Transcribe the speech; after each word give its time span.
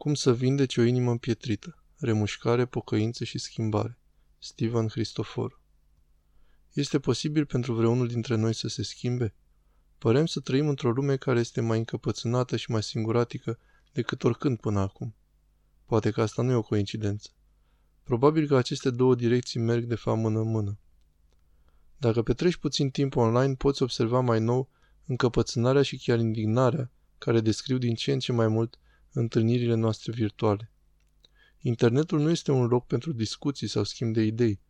Cum 0.00 0.14
să 0.14 0.34
vindeci 0.34 0.76
o 0.76 0.82
inimă 0.82 1.10
împietrită? 1.10 1.82
Remușcare, 1.96 2.64
pocăință 2.66 3.24
și 3.24 3.38
schimbare. 3.38 3.98
Steven 4.38 4.86
Christofor 4.86 5.60
Este 6.72 6.98
posibil 6.98 7.46
pentru 7.46 7.74
vreunul 7.74 8.06
dintre 8.08 8.34
noi 8.34 8.54
să 8.54 8.68
se 8.68 8.82
schimbe? 8.82 9.34
Părem 9.98 10.26
să 10.26 10.40
trăim 10.40 10.68
într-o 10.68 10.90
lume 10.90 11.16
care 11.16 11.38
este 11.38 11.60
mai 11.60 11.78
încăpățânată 11.78 12.56
și 12.56 12.70
mai 12.70 12.82
singuratică 12.82 13.58
decât 13.92 14.24
oricând 14.24 14.58
până 14.58 14.80
acum. 14.80 15.14
Poate 15.86 16.10
că 16.10 16.22
asta 16.22 16.42
nu 16.42 16.50
e 16.50 16.54
o 16.54 16.62
coincidență. 16.62 17.30
Probabil 18.02 18.46
că 18.46 18.56
aceste 18.56 18.90
două 18.90 19.14
direcții 19.14 19.60
merg 19.60 19.84
de 19.84 19.94
fapt 19.94 20.18
mână-mână. 20.18 20.78
Dacă 21.96 22.22
petreci 22.22 22.56
puțin 22.56 22.90
timp 22.90 23.16
online, 23.16 23.54
poți 23.54 23.82
observa 23.82 24.20
mai 24.20 24.40
nou 24.40 24.68
încăpățânarea 25.06 25.82
și 25.82 25.98
chiar 25.98 26.18
indignarea 26.18 26.90
care 27.18 27.40
descriu 27.40 27.78
din 27.78 27.94
ce 27.94 28.12
în 28.12 28.18
ce 28.18 28.32
mai 28.32 28.48
mult 28.48 28.78
întâlnirile 29.12 29.74
noastre 29.74 30.12
virtuale. 30.12 30.70
Internetul 31.60 32.20
nu 32.20 32.30
este 32.30 32.52
un 32.52 32.66
loc 32.66 32.86
pentru 32.86 33.12
discuții 33.12 33.68
sau 33.68 33.84
schimb 33.84 34.14
de 34.14 34.22
idei, 34.22 34.60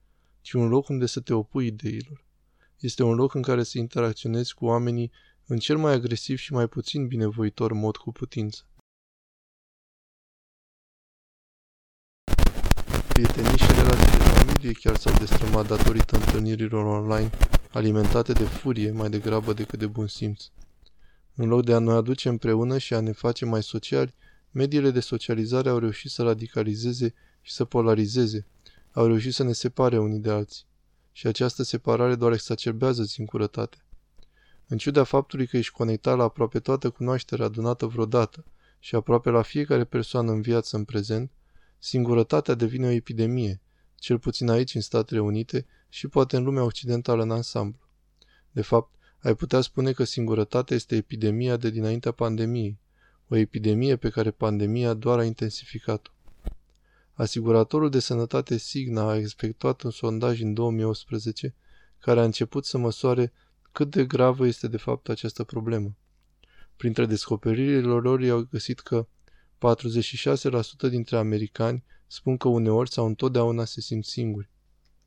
ci 0.41 0.53
un 0.53 0.69
loc 0.69 0.89
unde 0.89 1.07
să 1.07 1.21
te 1.21 1.33
opui 1.33 1.67
ideilor. 1.67 2.25
Este 2.79 3.03
un 3.03 3.15
loc 3.15 3.35
în 3.35 3.43
care 3.43 3.63
să 3.63 3.79
interacționezi 3.79 4.55
cu 4.55 4.65
oamenii 4.65 5.11
în 5.47 5.59
cel 5.59 5.77
mai 5.77 5.93
agresiv 5.93 6.39
și 6.39 6.53
mai 6.53 6.67
puțin 6.67 7.07
binevoitor 7.07 7.73
mod 7.73 7.97
cu 7.97 8.13
putință. 8.13 8.65
Prietenii 13.09 13.59
și 13.59 13.73
relații 13.73 14.19
de 14.19 14.25
familie 14.25 14.73
chiar 14.73 14.97
s-au 14.97 15.19
destrămat 15.19 15.67
datorită 15.67 16.17
întâlnirilor 16.17 16.85
online, 16.85 17.31
alimentate 17.73 18.33
de 18.33 18.45
furie 18.45 18.91
mai 18.91 19.11
degrabă 19.11 19.53
decât 19.53 19.79
de 19.79 19.87
bun 19.87 20.07
simț. 20.07 20.45
În 21.35 21.49
loc 21.49 21.65
de 21.65 21.75
a 21.75 21.79
ne 21.79 21.93
aduce 21.93 22.29
împreună 22.29 22.79
și 22.79 22.95
a 22.95 23.01
ne 23.01 23.13
face 23.13 23.45
mai 23.45 23.63
sociali, 23.63 24.15
mediile 24.51 24.91
de 24.91 25.01
socializare 25.01 25.69
au 25.69 25.79
reușit 25.79 26.11
să 26.11 26.23
radicalizeze 26.23 27.15
și 27.41 27.53
să 27.53 27.65
polarizeze, 27.65 28.47
au 28.93 29.07
reușit 29.07 29.35
să 29.35 29.43
ne 29.43 29.53
separe 29.53 29.99
unii 29.99 30.19
de 30.19 30.31
alții. 30.31 30.65
Și 31.13 31.27
această 31.27 31.63
separare 31.63 32.15
doar 32.15 32.33
exacerbează 32.33 33.05
singurătatea. 33.05 33.85
În 34.67 34.79
ciuda 34.79 35.05
faptului 35.05 35.47
că 35.47 35.57
ești 35.57 35.73
conectat 35.73 36.17
la 36.17 36.23
aproape 36.23 36.59
toată 36.59 36.91
cunoașterea 36.91 37.45
adunată 37.45 37.87
vreodată 37.87 38.45
și 38.79 38.95
aproape 38.95 39.31
la 39.31 39.43
fiecare 39.43 39.85
persoană 39.85 40.31
în 40.31 40.41
viață 40.41 40.77
în 40.77 40.85
prezent, 40.85 41.31
singurătatea 41.79 42.55
devine 42.55 42.87
o 42.87 42.91
epidemie, 42.91 43.61
cel 43.95 44.19
puțin 44.19 44.49
aici 44.49 44.75
în 44.75 44.81
Statele 44.81 45.21
Unite 45.21 45.67
și 45.89 46.09
poate 46.09 46.37
în 46.37 46.43
lumea 46.43 46.63
occidentală 46.63 47.23
în 47.23 47.31
ansamblu. 47.31 47.89
De 48.51 48.63
fapt, 48.63 48.95
ai 49.19 49.35
putea 49.35 49.61
spune 49.61 49.93
că 49.93 50.05
singurătatea 50.05 50.77
este 50.77 50.97
epidemia 50.97 51.57
de 51.57 51.71
dinaintea 51.71 52.13
pandemiei, 52.13 52.79
o 53.33 53.37
epidemie 53.37 53.97
pe 53.97 54.09
care 54.09 54.31
pandemia 54.31 54.95
doar 54.95 55.19
a 55.19 55.25
intensificat-o. 55.25 56.11
Asiguratorul 57.13 57.91
de 57.91 57.99
sănătate 57.99 58.57
Signa 58.57 59.09
a 59.11 59.17
efectuat 59.17 59.83
un 59.83 59.91
sondaj 59.91 60.41
în 60.41 60.55
2018 60.55 61.55
care 61.99 62.21
a 62.21 62.25
început 62.25 62.65
să 62.65 62.79
măsoare 62.79 63.33
cât 63.73 63.91
de 63.91 64.05
gravă 64.05 64.47
este 64.47 64.69
de 64.69 64.77
fapt 64.77 65.09
această 65.09 65.45
problemă. 65.45 65.97
Printre 66.77 67.07
descoperirile 67.07 67.81
lor 67.81 68.21
i-au 68.21 68.47
găsit 68.51 68.81
că 68.81 69.07
46% 70.87 70.91
dintre 70.91 71.17
americani 71.17 71.85
spun 72.07 72.37
că 72.37 72.49
uneori 72.49 72.91
sau 72.91 73.07
întotdeauna 73.07 73.65
se 73.65 73.81
simt 73.81 74.05
singuri. 74.05 74.49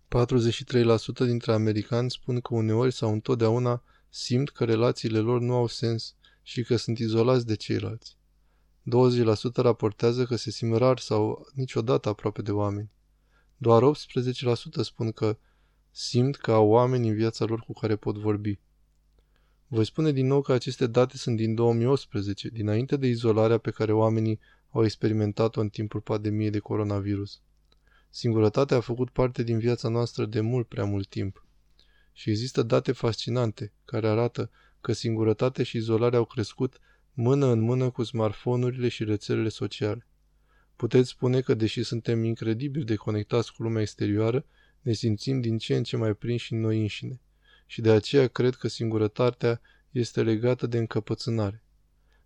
43% 0.08 1.18
dintre 1.18 1.52
americani 1.54 2.12
spun 2.12 2.40
că 2.40 2.54
uneori 2.54 2.94
sau 2.94 3.12
întotdeauna 3.12 3.84
simt 4.10 4.50
că 4.50 4.66
relațiile 4.66 5.20
lor 5.20 5.40
nu 5.40 5.54
au 5.54 5.68
sens 5.68 6.16
și 6.44 6.64
că 6.64 6.76
sunt 6.76 6.98
izolați 7.00 7.46
de 7.46 7.56
ceilalți. 7.56 8.18
20% 8.84 9.56
raportează 9.56 10.26
că 10.26 10.36
se 10.36 10.52
simt 10.52 10.78
rar 10.78 11.00
sau 11.00 11.48
niciodată 11.54 12.10
aproape 12.10 12.42
de 12.42 12.52
oameni. 12.52 12.92
Doar 13.58 13.84
18% 13.84 14.82
spun 14.82 15.12
că 15.12 15.38
simt 15.92 16.36
că 16.36 16.52
au 16.52 16.68
oameni 16.68 17.08
în 17.08 17.16
viața 17.16 17.46
lor 17.46 17.60
cu 17.60 17.74
care 17.74 17.96
pot 17.96 18.18
vorbi. 18.18 18.60
Voi 19.68 19.86
spune 19.86 20.12
din 20.12 20.28
nou 20.28 20.42
că 20.42 20.54
aceste 20.54 20.88
date 20.88 21.18
sunt 21.18 21.38
din 21.38 21.56
2018, 21.56 22.48
dinainte 22.50 22.98
de 22.98 23.08
izolarea 23.08 23.58
pe 23.58 23.72
care 23.72 23.94
oamenii 23.94 24.40
au 24.70 24.84
experimentat-o 24.84 25.62
în 25.62 25.70
timpul 25.70 26.02
pandemiei 26.02 26.50
de 26.50 26.60
coronavirus. 26.60 27.42
Singurătatea 28.10 28.78
a 28.78 28.80
făcut 28.80 29.10
parte 29.10 29.44
din 29.44 29.60
viața 29.60 29.90
noastră 29.90 30.26
de 30.26 30.42
mult 30.42 30.68
prea 30.68 30.86
mult 30.86 31.08
timp. 31.08 31.46
Și 32.14 32.30
există 32.30 32.64
date 32.64 32.92
fascinante 32.92 33.74
care 33.86 34.08
arată 34.08 34.50
că 34.84 34.94
singurătatea 34.94 35.64
și 35.64 35.78
izolarea 35.78 36.20
au 36.20 36.26
crescut 36.26 36.80
mână 37.14 37.46
în 37.46 37.60
mână 37.60 37.90
cu 37.90 38.04
smartphone-urile 38.04 38.88
și 38.88 39.04
rețelele 39.04 39.50
sociale. 39.50 40.08
Puteți 40.76 41.10
spune 41.10 41.42
că, 41.42 41.54
deși 41.54 41.84
suntem 41.84 42.24
incredibil 42.24 42.84
de 42.84 42.96
conectați 42.96 43.54
cu 43.54 43.64
lumea 43.64 43.82
exterioară, 43.82 44.46
ne 44.82 44.94
simțim 44.94 45.42
din 45.42 45.58
ce 45.58 45.76
în 45.76 45.84
ce 45.84 45.98
mai 45.98 46.14
prinși 46.14 46.54
în 46.54 46.60
noi 46.60 46.82
înșine. 46.82 47.22
Și 47.66 47.82
de 47.82 47.92
aceea 47.92 48.28
cred 48.28 48.56
că 48.56 48.68
singurătatea 48.68 49.62
este 49.92 50.24
legată 50.24 50.68
de 50.68 50.78
încăpățânare. 50.78 51.64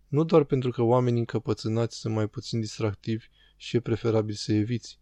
Nu 0.08 0.24
doar 0.24 0.44
pentru 0.44 0.70
că 0.70 0.82
oamenii 0.82 1.18
încăpățânați 1.18 1.98
sunt 1.98 2.14
mai 2.14 2.28
puțin 2.28 2.60
distractivi 2.60 3.26
și 3.56 3.76
e 3.76 3.80
preferabil 3.80 4.34
să 4.34 4.52
eviți, 4.52 4.98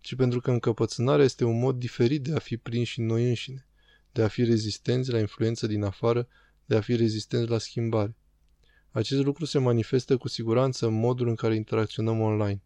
ci 0.00 0.14
pentru 0.14 0.40
că 0.40 0.50
încăpățânarea 0.50 1.24
este 1.24 1.44
un 1.44 1.58
mod 1.58 1.78
diferit 1.78 2.22
de 2.22 2.34
a 2.34 2.38
fi 2.38 2.56
prinși 2.56 3.00
în 3.00 3.06
noi 3.06 3.28
înșine, 3.28 3.66
de 4.12 4.22
a 4.22 4.28
fi 4.28 4.44
rezistenți 4.44 5.10
la 5.10 5.18
influență 5.18 5.66
din 5.66 5.82
afară, 5.82 6.28
de 6.70 6.76
a 6.76 6.80
fi 6.80 6.96
rezistenți 6.96 7.50
la 7.50 7.58
schimbare. 7.58 8.16
Acest 8.90 9.24
lucru 9.24 9.44
se 9.44 9.58
manifestă 9.58 10.16
cu 10.16 10.28
siguranță 10.28 10.86
în 10.86 10.94
modul 10.94 11.28
în 11.28 11.34
care 11.34 11.54
interacționăm 11.54 12.20
online. 12.20 12.62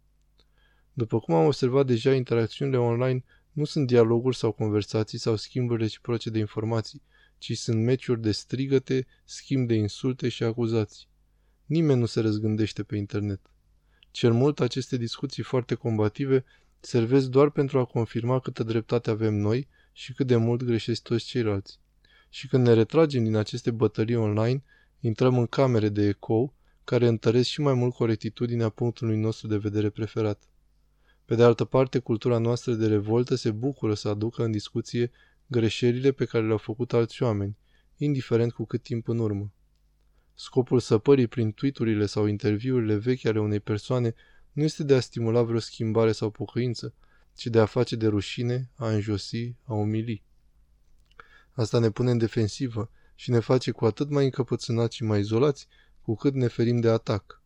După 0.92 1.18
cum 1.18 1.34
am 1.34 1.46
observat 1.46 1.86
deja, 1.86 2.14
interacțiunile 2.14 2.76
online 2.76 3.24
nu 3.52 3.64
sunt 3.64 3.86
dialoguri 3.86 4.36
sau 4.36 4.52
conversații 4.52 5.18
sau 5.18 5.36
schimburi 5.36 5.82
reciproce 5.82 6.30
de 6.30 6.38
informații, 6.38 7.02
ci 7.38 7.58
sunt 7.58 7.82
meciuri 7.82 8.20
de 8.20 8.32
strigăte, 8.32 9.06
schimb 9.24 9.68
de 9.68 9.74
insulte 9.74 10.28
și 10.28 10.42
acuzații. 10.42 11.08
Nimeni 11.66 12.00
nu 12.00 12.06
se 12.06 12.20
răzgândește 12.20 12.82
pe 12.82 12.96
internet. 12.96 13.40
Cel 14.10 14.32
mult, 14.32 14.60
aceste 14.60 14.96
discuții 14.96 15.42
foarte 15.42 15.74
combative 15.74 16.44
servesc 16.80 17.26
doar 17.26 17.50
pentru 17.50 17.78
a 17.78 17.84
confirma 17.84 18.40
câtă 18.40 18.62
dreptate 18.62 19.10
avem 19.10 19.34
noi 19.34 19.68
și 19.92 20.12
cât 20.12 20.26
de 20.26 20.36
mult 20.36 20.62
greșesc 20.62 21.02
toți 21.02 21.24
ceilalți. 21.24 21.82
Și 22.34 22.48
când 22.48 22.66
ne 22.66 22.72
retragem 22.72 23.24
din 23.24 23.36
aceste 23.36 23.70
bătălii 23.70 24.16
online, 24.16 24.62
intrăm 25.00 25.38
în 25.38 25.46
camere 25.46 25.88
de 25.88 26.08
ecou 26.08 26.54
care 26.84 27.06
întăresc 27.06 27.48
și 27.48 27.60
mai 27.60 27.74
mult 27.74 27.94
corectitudinea 27.94 28.68
punctului 28.68 29.16
nostru 29.16 29.46
de 29.46 29.56
vedere 29.56 29.90
preferat. 29.90 30.42
Pe 31.24 31.34
de 31.34 31.42
altă 31.42 31.64
parte, 31.64 31.98
cultura 31.98 32.38
noastră 32.38 32.72
de 32.72 32.86
revoltă 32.86 33.34
se 33.34 33.50
bucură 33.50 33.94
să 33.94 34.08
aducă 34.08 34.44
în 34.44 34.50
discuție 34.50 35.10
greșelile 35.46 36.12
pe 36.12 36.24
care 36.24 36.44
le-au 36.44 36.58
făcut 36.58 36.92
alți 36.92 37.22
oameni, 37.22 37.56
indiferent 37.96 38.52
cu 38.52 38.64
cât 38.64 38.82
timp 38.82 39.08
în 39.08 39.18
urmă. 39.18 39.52
Scopul 40.34 40.80
săpării 40.80 41.26
prin 41.26 41.52
tweeturile 41.52 42.06
sau 42.06 42.26
interviurile 42.26 42.96
vechi 42.96 43.24
ale 43.24 43.40
unei 43.40 43.60
persoane 43.60 44.14
nu 44.52 44.62
este 44.62 44.84
de 44.84 44.94
a 44.94 45.00
stimula 45.00 45.42
vreo 45.42 45.58
schimbare 45.58 46.12
sau 46.12 46.30
pocăință, 46.30 46.94
ci 47.34 47.46
de 47.46 47.58
a 47.58 47.66
face 47.66 47.96
de 47.96 48.06
rușine, 48.06 48.70
a 48.74 48.88
înjosi, 48.88 49.54
a 49.64 49.74
umili. 49.74 50.22
Asta 51.54 51.78
ne 51.78 51.90
pune 51.90 52.10
în 52.10 52.18
defensivă 52.18 52.90
și 53.14 53.30
ne 53.30 53.38
face 53.38 53.70
cu 53.70 53.84
atât 53.84 54.10
mai 54.10 54.24
încăpățânați 54.24 54.96
și 54.96 55.04
mai 55.04 55.20
izolați, 55.20 55.66
cu 56.02 56.14
cât 56.14 56.34
ne 56.34 56.46
ferim 56.46 56.80
de 56.80 56.88
atac. 56.88 57.42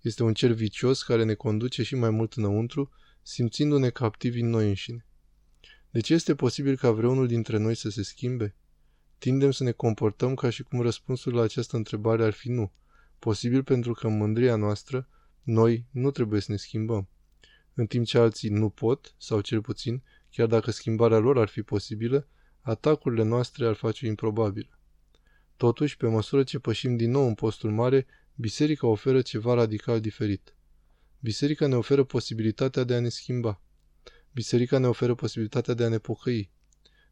Este 0.00 0.22
un 0.22 0.34
cer 0.34 0.52
vicios 0.52 1.02
care 1.02 1.24
ne 1.24 1.34
conduce 1.34 1.82
și 1.82 1.94
mai 1.94 2.10
mult 2.10 2.32
înăuntru, 2.32 2.90
simțindu-ne 3.22 3.90
captivi 3.90 4.40
în 4.40 4.48
noi 4.48 4.68
înșine. 4.68 5.06
De 5.90 6.00
ce 6.00 6.14
este 6.14 6.34
posibil 6.34 6.76
ca 6.76 6.90
vreunul 6.90 7.26
dintre 7.26 7.56
noi 7.56 7.74
să 7.74 7.88
se 7.88 8.02
schimbe? 8.02 8.54
Tindem 9.18 9.50
să 9.50 9.62
ne 9.64 9.72
comportăm 9.72 10.34
ca 10.34 10.50
și 10.50 10.62
cum 10.62 10.80
răspunsul 10.80 11.34
la 11.34 11.42
această 11.42 11.76
întrebare 11.76 12.24
ar 12.24 12.32
fi 12.32 12.48
nu. 12.48 12.72
Posibil 13.18 13.62
pentru 13.62 13.92
că 13.92 14.06
în 14.06 14.16
mândria 14.16 14.56
noastră, 14.56 15.08
noi 15.42 15.86
nu 15.90 16.10
trebuie 16.10 16.40
să 16.40 16.50
ne 16.50 16.56
schimbăm. 16.56 17.08
În 17.74 17.86
timp 17.86 18.06
ce 18.06 18.18
alții 18.18 18.48
nu 18.48 18.68
pot, 18.68 19.14
sau 19.18 19.40
cel 19.40 19.60
puțin, 19.60 20.02
chiar 20.30 20.46
dacă 20.46 20.70
schimbarea 20.70 21.18
lor 21.18 21.38
ar 21.38 21.48
fi 21.48 21.62
posibilă, 21.62 22.28
atacurile 22.66 23.22
noastre 23.22 23.66
ar 23.66 23.74
face-o 23.74 24.08
improbabilă. 24.08 24.78
Totuși, 25.56 25.96
pe 25.96 26.06
măsură 26.06 26.42
ce 26.42 26.58
pășim 26.58 26.96
din 26.96 27.10
nou 27.10 27.26
în 27.26 27.34
postul 27.34 27.70
mare, 27.70 28.06
biserica 28.34 28.86
oferă 28.86 29.22
ceva 29.22 29.54
radical 29.54 30.00
diferit. 30.00 30.54
Biserica 31.20 31.66
ne 31.66 31.76
oferă 31.76 32.04
posibilitatea 32.04 32.84
de 32.84 32.94
a 32.94 33.00
ne 33.00 33.08
schimba. 33.08 33.60
Biserica 34.32 34.78
ne 34.78 34.86
oferă 34.86 35.14
posibilitatea 35.14 35.74
de 35.74 35.84
a 35.84 35.88
ne 35.88 35.98
pocăi. 35.98 36.50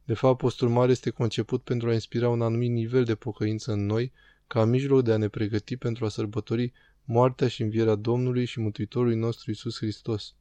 De 0.05 0.15
fapt, 0.15 0.39
postul 0.39 0.69
mare 0.69 0.91
este 0.91 1.11
conceput 1.11 1.62
pentru 1.62 1.89
a 1.89 1.93
inspira 1.93 2.29
un 2.29 2.43
anumit 2.43 2.71
nivel 2.71 3.05
de 3.05 3.15
pocăință 3.15 3.73
în 3.73 3.87
noi, 3.87 4.12
ca 4.47 4.65
mijloc 4.65 5.05
de 5.05 5.12
a 5.12 5.17
ne 5.17 5.29
pregăti 5.29 5.77
pentru 5.77 6.05
a 6.05 6.09
sărbători 6.09 6.73
moartea 7.05 7.49
și 7.49 7.62
învierea 7.62 7.95
Domnului 7.95 8.45
și 8.45 8.61
Mântuitorului 8.61 9.17
nostru 9.17 9.51
Isus 9.51 9.77
Hristos. 9.77 10.35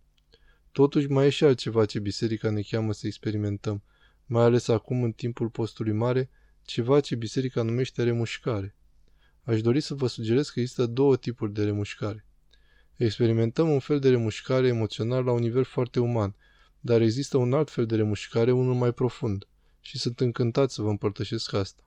Totuși 0.71 1.07
mai 1.07 1.25
e 1.25 1.29
și 1.29 1.43
altceva 1.43 1.85
ce 1.85 1.99
biserica 1.99 2.49
ne 2.49 2.61
cheamă 2.61 2.93
să 2.93 3.07
experimentăm, 3.07 3.83
mai 4.33 4.43
ales 4.43 4.67
acum 4.67 5.03
în 5.03 5.11
timpul 5.11 5.49
postului 5.49 5.93
mare, 5.93 6.29
ceva 6.65 6.99
ce 6.99 7.15
biserica 7.15 7.61
numește 7.61 8.03
remușcare. 8.03 8.75
Aș 9.43 9.61
dori 9.61 9.79
să 9.79 9.93
vă 9.93 10.07
sugerez 10.07 10.49
că 10.49 10.59
există 10.59 10.85
două 10.85 11.17
tipuri 11.17 11.53
de 11.53 11.63
remușcare. 11.63 12.25
Experimentăm 12.95 13.69
un 13.69 13.79
fel 13.79 13.99
de 13.99 14.09
remușcare 14.09 14.67
emoțională 14.67 15.23
la 15.23 15.31
un 15.31 15.39
nivel 15.39 15.63
foarte 15.63 15.99
uman, 15.99 16.35
dar 16.79 17.01
există 17.01 17.37
un 17.37 17.53
alt 17.53 17.69
fel 17.69 17.85
de 17.85 17.95
remușcare, 17.95 18.51
unul 18.51 18.73
mai 18.73 18.91
profund, 18.91 19.47
și 19.79 19.99
sunt 19.99 20.19
încântat 20.19 20.71
să 20.71 20.81
vă 20.81 20.89
împărtășesc 20.89 21.53
asta. 21.53 21.83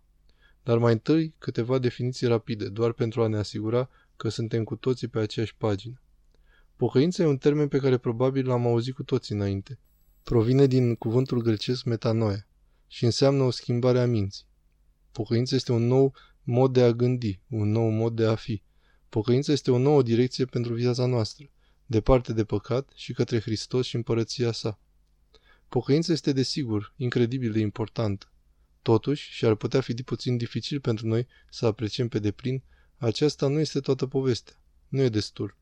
Dar 0.62 0.78
mai 0.78 0.92
întâi 0.92 1.34
câteva 1.38 1.78
definiții 1.78 2.26
rapide, 2.26 2.68
doar 2.68 2.92
pentru 2.92 3.22
a 3.22 3.26
ne 3.26 3.36
asigura 3.36 3.90
că 4.16 4.28
suntem 4.28 4.64
cu 4.64 4.76
toții 4.76 5.08
pe 5.08 5.18
aceeași 5.18 5.56
pagină. 5.56 6.00
Pocăința 6.76 7.22
e 7.22 7.26
un 7.26 7.38
termen 7.38 7.68
pe 7.68 7.78
care 7.78 7.96
probabil 7.96 8.46
l-am 8.46 8.66
auzit 8.66 8.94
cu 8.94 9.02
toții 9.02 9.34
înainte. 9.34 9.78
Provine 10.28 10.66
din 10.66 10.94
cuvântul 10.94 11.42
grecesc 11.42 11.84
metanoia 11.84 12.46
și 12.86 13.04
înseamnă 13.04 13.42
o 13.42 13.50
schimbare 13.50 14.00
a 14.00 14.06
minții. 14.06 14.44
Pocăința 15.12 15.56
este 15.56 15.72
un 15.72 15.86
nou 15.86 16.14
mod 16.42 16.72
de 16.72 16.82
a 16.82 16.92
gândi, 16.92 17.40
un 17.48 17.70
nou 17.70 17.88
mod 17.88 18.16
de 18.16 18.24
a 18.24 18.34
fi. 18.34 18.62
Pocăința 19.08 19.52
este 19.52 19.70
o 19.70 19.78
nouă 19.78 20.02
direcție 20.02 20.44
pentru 20.44 20.74
viața 20.74 21.06
noastră, 21.06 21.50
departe 21.86 22.32
de 22.32 22.44
păcat 22.44 22.92
și 22.94 23.12
către 23.12 23.40
Hristos 23.40 23.86
și 23.86 23.96
împărăția 23.96 24.52
sa. 24.52 24.80
Pocăința 25.68 26.12
este 26.12 26.32
desigur 26.32 26.94
incredibil 26.96 27.52
de 27.52 27.60
importantă. 27.60 28.32
Totuși, 28.82 29.30
și 29.30 29.44
ar 29.44 29.54
putea 29.54 29.80
fi 29.80 29.94
puțin 29.94 30.36
dificil 30.36 30.80
pentru 30.80 31.06
noi 31.06 31.26
să 31.50 31.66
apreciem 31.66 32.08
pe 32.08 32.18
deplin, 32.18 32.62
aceasta 32.96 33.46
nu 33.46 33.58
este 33.58 33.80
toată 33.80 34.06
povestea. 34.06 34.60
Nu 34.88 35.00
e 35.00 35.08
destul. 35.08 35.56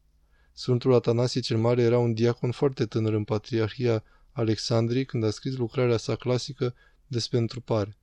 Sfântul 0.52 0.94
Atanasie 0.94 1.40
cel 1.40 1.58
Mare 1.58 1.82
era 1.82 1.99
un 1.99 2.14
diacon 2.14 2.50
foarte 2.50 2.87
tânăr 2.87 3.12
în 3.12 3.25
patriarhia 3.25 4.05
Alexandriei 4.34 5.04
când 5.04 5.25
a 5.25 5.31
scris 5.31 5.56
lucrarea 5.56 5.96
sa 5.96 6.16
clasică 6.16 6.75
despre 7.06 7.38
întrupare. 7.38 7.98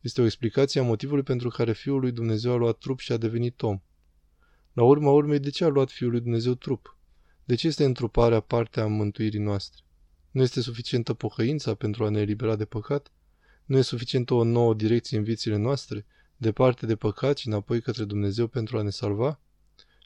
Este 0.00 0.20
o 0.20 0.24
explicație 0.24 0.80
a 0.80 0.84
motivului 0.84 1.22
pentru 1.22 1.48
care 1.48 1.72
Fiul 1.72 2.00
lui 2.00 2.12
Dumnezeu 2.12 2.52
a 2.52 2.56
luat 2.56 2.78
trup 2.78 2.98
și 2.98 3.12
a 3.12 3.16
devenit 3.16 3.62
om. 3.62 3.80
La 4.72 4.82
urma 4.82 5.10
urmei, 5.10 5.38
de 5.38 5.50
ce 5.50 5.64
a 5.64 5.68
luat 5.68 5.90
Fiul 5.90 6.10
lui 6.10 6.20
Dumnezeu 6.20 6.54
trup? 6.54 6.96
De 7.44 7.54
ce 7.54 7.66
este 7.66 7.84
întruparea 7.84 8.40
partea 8.40 8.82
a 8.82 8.86
mântuirii 8.86 9.40
noastre? 9.40 9.82
Nu 10.30 10.42
este 10.42 10.60
suficientă 10.60 11.14
pocăința 11.14 11.74
pentru 11.74 12.04
a 12.04 12.08
ne 12.08 12.20
elibera 12.20 12.56
de 12.56 12.64
păcat? 12.64 13.12
Nu 13.64 13.76
e 13.78 13.82
suficientă 13.82 14.34
o 14.34 14.44
nouă 14.44 14.74
direcție 14.74 15.18
în 15.18 15.24
viețile 15.24 15.56
noastre, 15.56 16.06
departe 16.36 16.86
de 16.86 16.96
păcat 16.96 17.38
și 17.38 17.46
înapoi 17.46 17.80
către 17.80 18.04
Dumnezeu 18.04 18.46
pentru 18.46 18.78
a 18.78 18.82
ne 18.82 18.90
salva? 18.90 19.40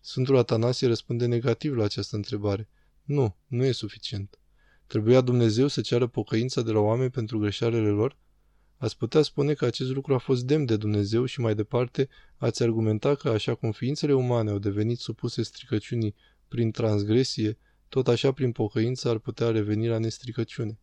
Sfântul 0.00 0.37
Atanasie 0.37 0.87
răspunde 0.87 1.26
negativ 1.26 1.75
la 1.75 1.84
această 1.84 2.17
întrebare. 2.17 2.69
Nu, 3.02 3.37
nu 3.46 3.64
e 3.64 3.72
suficient. 3.72 4.38
Trebuia 4.87 5.21
Dumnezeu 5.21 5.67
să 5.67 5.81
ceară 5.81 6.06
pocăința 6.06 6.62
de 6.62 6.71
la 6.71 6.79
oameni 6.79 7.11
pentru 7.11 7.38
greșalele 7.38 7.88
lor? 7.88 8.17
Ați 8.77 8.97
putea 8.97 9.23
spune 9.23 9.55
că 9.55 9.65
acest 9.65 9.91
lucru 9.91 10.15
a 10.15 10.19
fost 10.19 10.44
demn 10.44 10.65
de 10.65 10.77
Dumnezeu 10.77 11.25
și 11.25 11.41
mai 11.41 11.55
departe 11.55 12.09
ați 12.37 12.62
argumenta 12.62 13.15
că 13.15 13.29
așa 13.29 13.55
cum 13.55 13.73
ființele 13.73 14.15
umane 14.15 14.50
au 14.50 14.59
devenit 14.59 14.99
supuse 14.99 15.43
stricăciunii 15.43 16.15
prin 16.49 16.71
transgresie, 16.71 17.59
tot 17.88 18.09
așa 18.09 18.33
prin 18.33 18.53
pocăință 18.53 19.09
ar 19.09 19.19
putea 19.19 19.50
reveni 19.50 19.88
la 19.88 19.99
nestricăciune. 19.99 20.79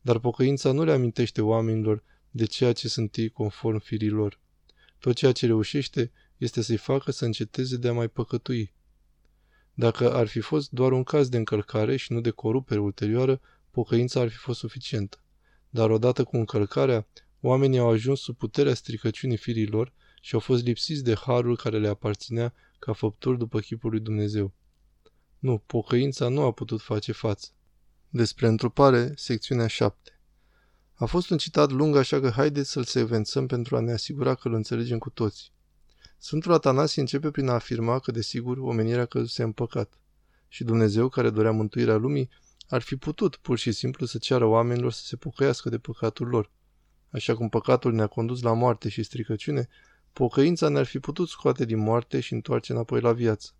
Dar 0.00 0.18
pocăința 0.18 0.72
nu 0.72 0.84
le 0.84 0.92
amintește 0.92 1.42
oamenilor 1.42 2.02
de 2.30 2.44
ceea 2.44 2.72
ce 2.72 2.88
sunt 2.88 3.16
ei 3.16 3.28
conform 3.28 3.78
firilor. 3.78 4.40
Tot 4.98 5.14
ceea 5.14 5.32
ce 5.32 5.46
reușește 5.46 6.12
este 6.36 6.62
să-i 6.62 6.76
facă 6.76 7.10
să 7.10 7.24
înceteze 7.24 7.76
de 7.76 7.88
a 7.88 7.92
mai 7.92 8.08
păcătui. 8.08 8.72
Dacă 9.78 10.12
ar 10.12 10.26
fi 10.26 10.40
fost 10.40 10.70
doar 10.70 10.92
un 10.92 11.02
caz 11.02 11.28
de 11.28 11.36
încălcare 11.36 11.96
și 11.96 12.12
nu 12.12 12.20
de 12.20 12.30
corupere 12.30 12.80
ulterioară, 12.80 13.40
pocăința 13.70 14.20
ar 14.20 14.28
fi 14.28 14.36
fost 14.36 14.58
suficientă. 14.58 15.20
Dar 15.70 15.90
odată 15.90 16.24
cu 16.24 16.36
încălcarea, 16.36 17.06
oamenii 17.40 17.78
au 17.78 17.90
ajuns 17.90 18.20
sub 18.20 18.36
puterea 18.36 18.74
stricăciunii 18.74 19.36
firilor 19.36 19.92
și 20.20 20.34
au 20.34 20.40
fost 20.40 20.64
lipsiți 20.64 21.04
de 21.04 21.14
harul 21.14 21.56
care 21.56 21.78
le 21.78 21.88
aparținea 21.88 22.54
ca 22.78 22.92
făpturi 22.92 23.38
după 23.38 23.60
chipul 23.60 23.90
lui 23.90 24.00
Dumnezeu. 24.00 24.52
Nu, 25.38 25.58
pocăința 25.66 26.28
nu 26.28 26.40
a 26.40 26.52
putut 26.52 26.80
face 26.80 27.12
față. 27.12 27.48
Despre 28.08 28.46
întrupare, 28.46 29.12
secțiunea 29.16 29.66
7. 29.66 30.20
A 30.94 31.04
fost 31.04 31.30
un 31.30 31.38
citat 31.38 31.70
lung, 31.70 31.96
așa 31.96 32.20
că 32.20 32.30
haideți 32.30 32.70
să-l 32.70 32.84
secvențăm 32.84 33.46
pentru 33.46 33.76
a 33.76 33.80
ne 33.80 33.92
asigura 33.92 34.34
că 34.34 34.48
îl 34.48 34.54
înțelegem 34.54 34.98
cu 34.98 35.10
toții. 35.10 35.50
Sfântul 36.20 36.52
Atanasie 36.52 37.00
începe 37.00 37.30
prin 37.30 37.48
a 37.48 37.52
afirma 37.52 37.98
că, 37.98 38.10
desigur, 38.10 38.58
omenirea 38.58 39.04
căzuse 39.04 39.42
în 39.42 39.52
păcat. 39.52 39.98
Și 40.48 40.64
Dumnezeu, 40.64 41.08
care 41.08 41.30
dorea 41.30 41.50
mântuirea 41.50 41.96
lumii, 41.96 42.28
ar 42.68 42.82
fi 42.82 42.96
putut 42.96 43.36
pur 43.36 43.58
și 43.58 43.72
simplu 43.72 44.06
să 44.06 44.18
ceară 44.18 44.44
oamenilor 44.44 44.92
să 44.92 45.04
se 45.04 45.16
pocăiască 45.16 45.68
de 45.68 45.78
păcatul 45.78 46.26
lor. 46.26 46.50
Așa 47.10 47.34
cum 47.34 47.48
păcatul 47.48 47.92
ne-a 47.92 48.06
condus 48.06 48.42
la 48.42 48.52
moarte 48.52 48.88
și 48.88 49.02
stricăciune, 49.02 49.68
pocăința 50.12 50.68
ne-ar 50.68 50.86
fi 50.86 50.98
putut 50.98 51.28
scoate 51.28 51.64
din 51.64 51.78
moarte 51.78 52.20
și 52.20 52.32
întoarce 52.32 52.72
înapoi 52.72 53.00
la 53.00 53.12
viață. 53.12 53.50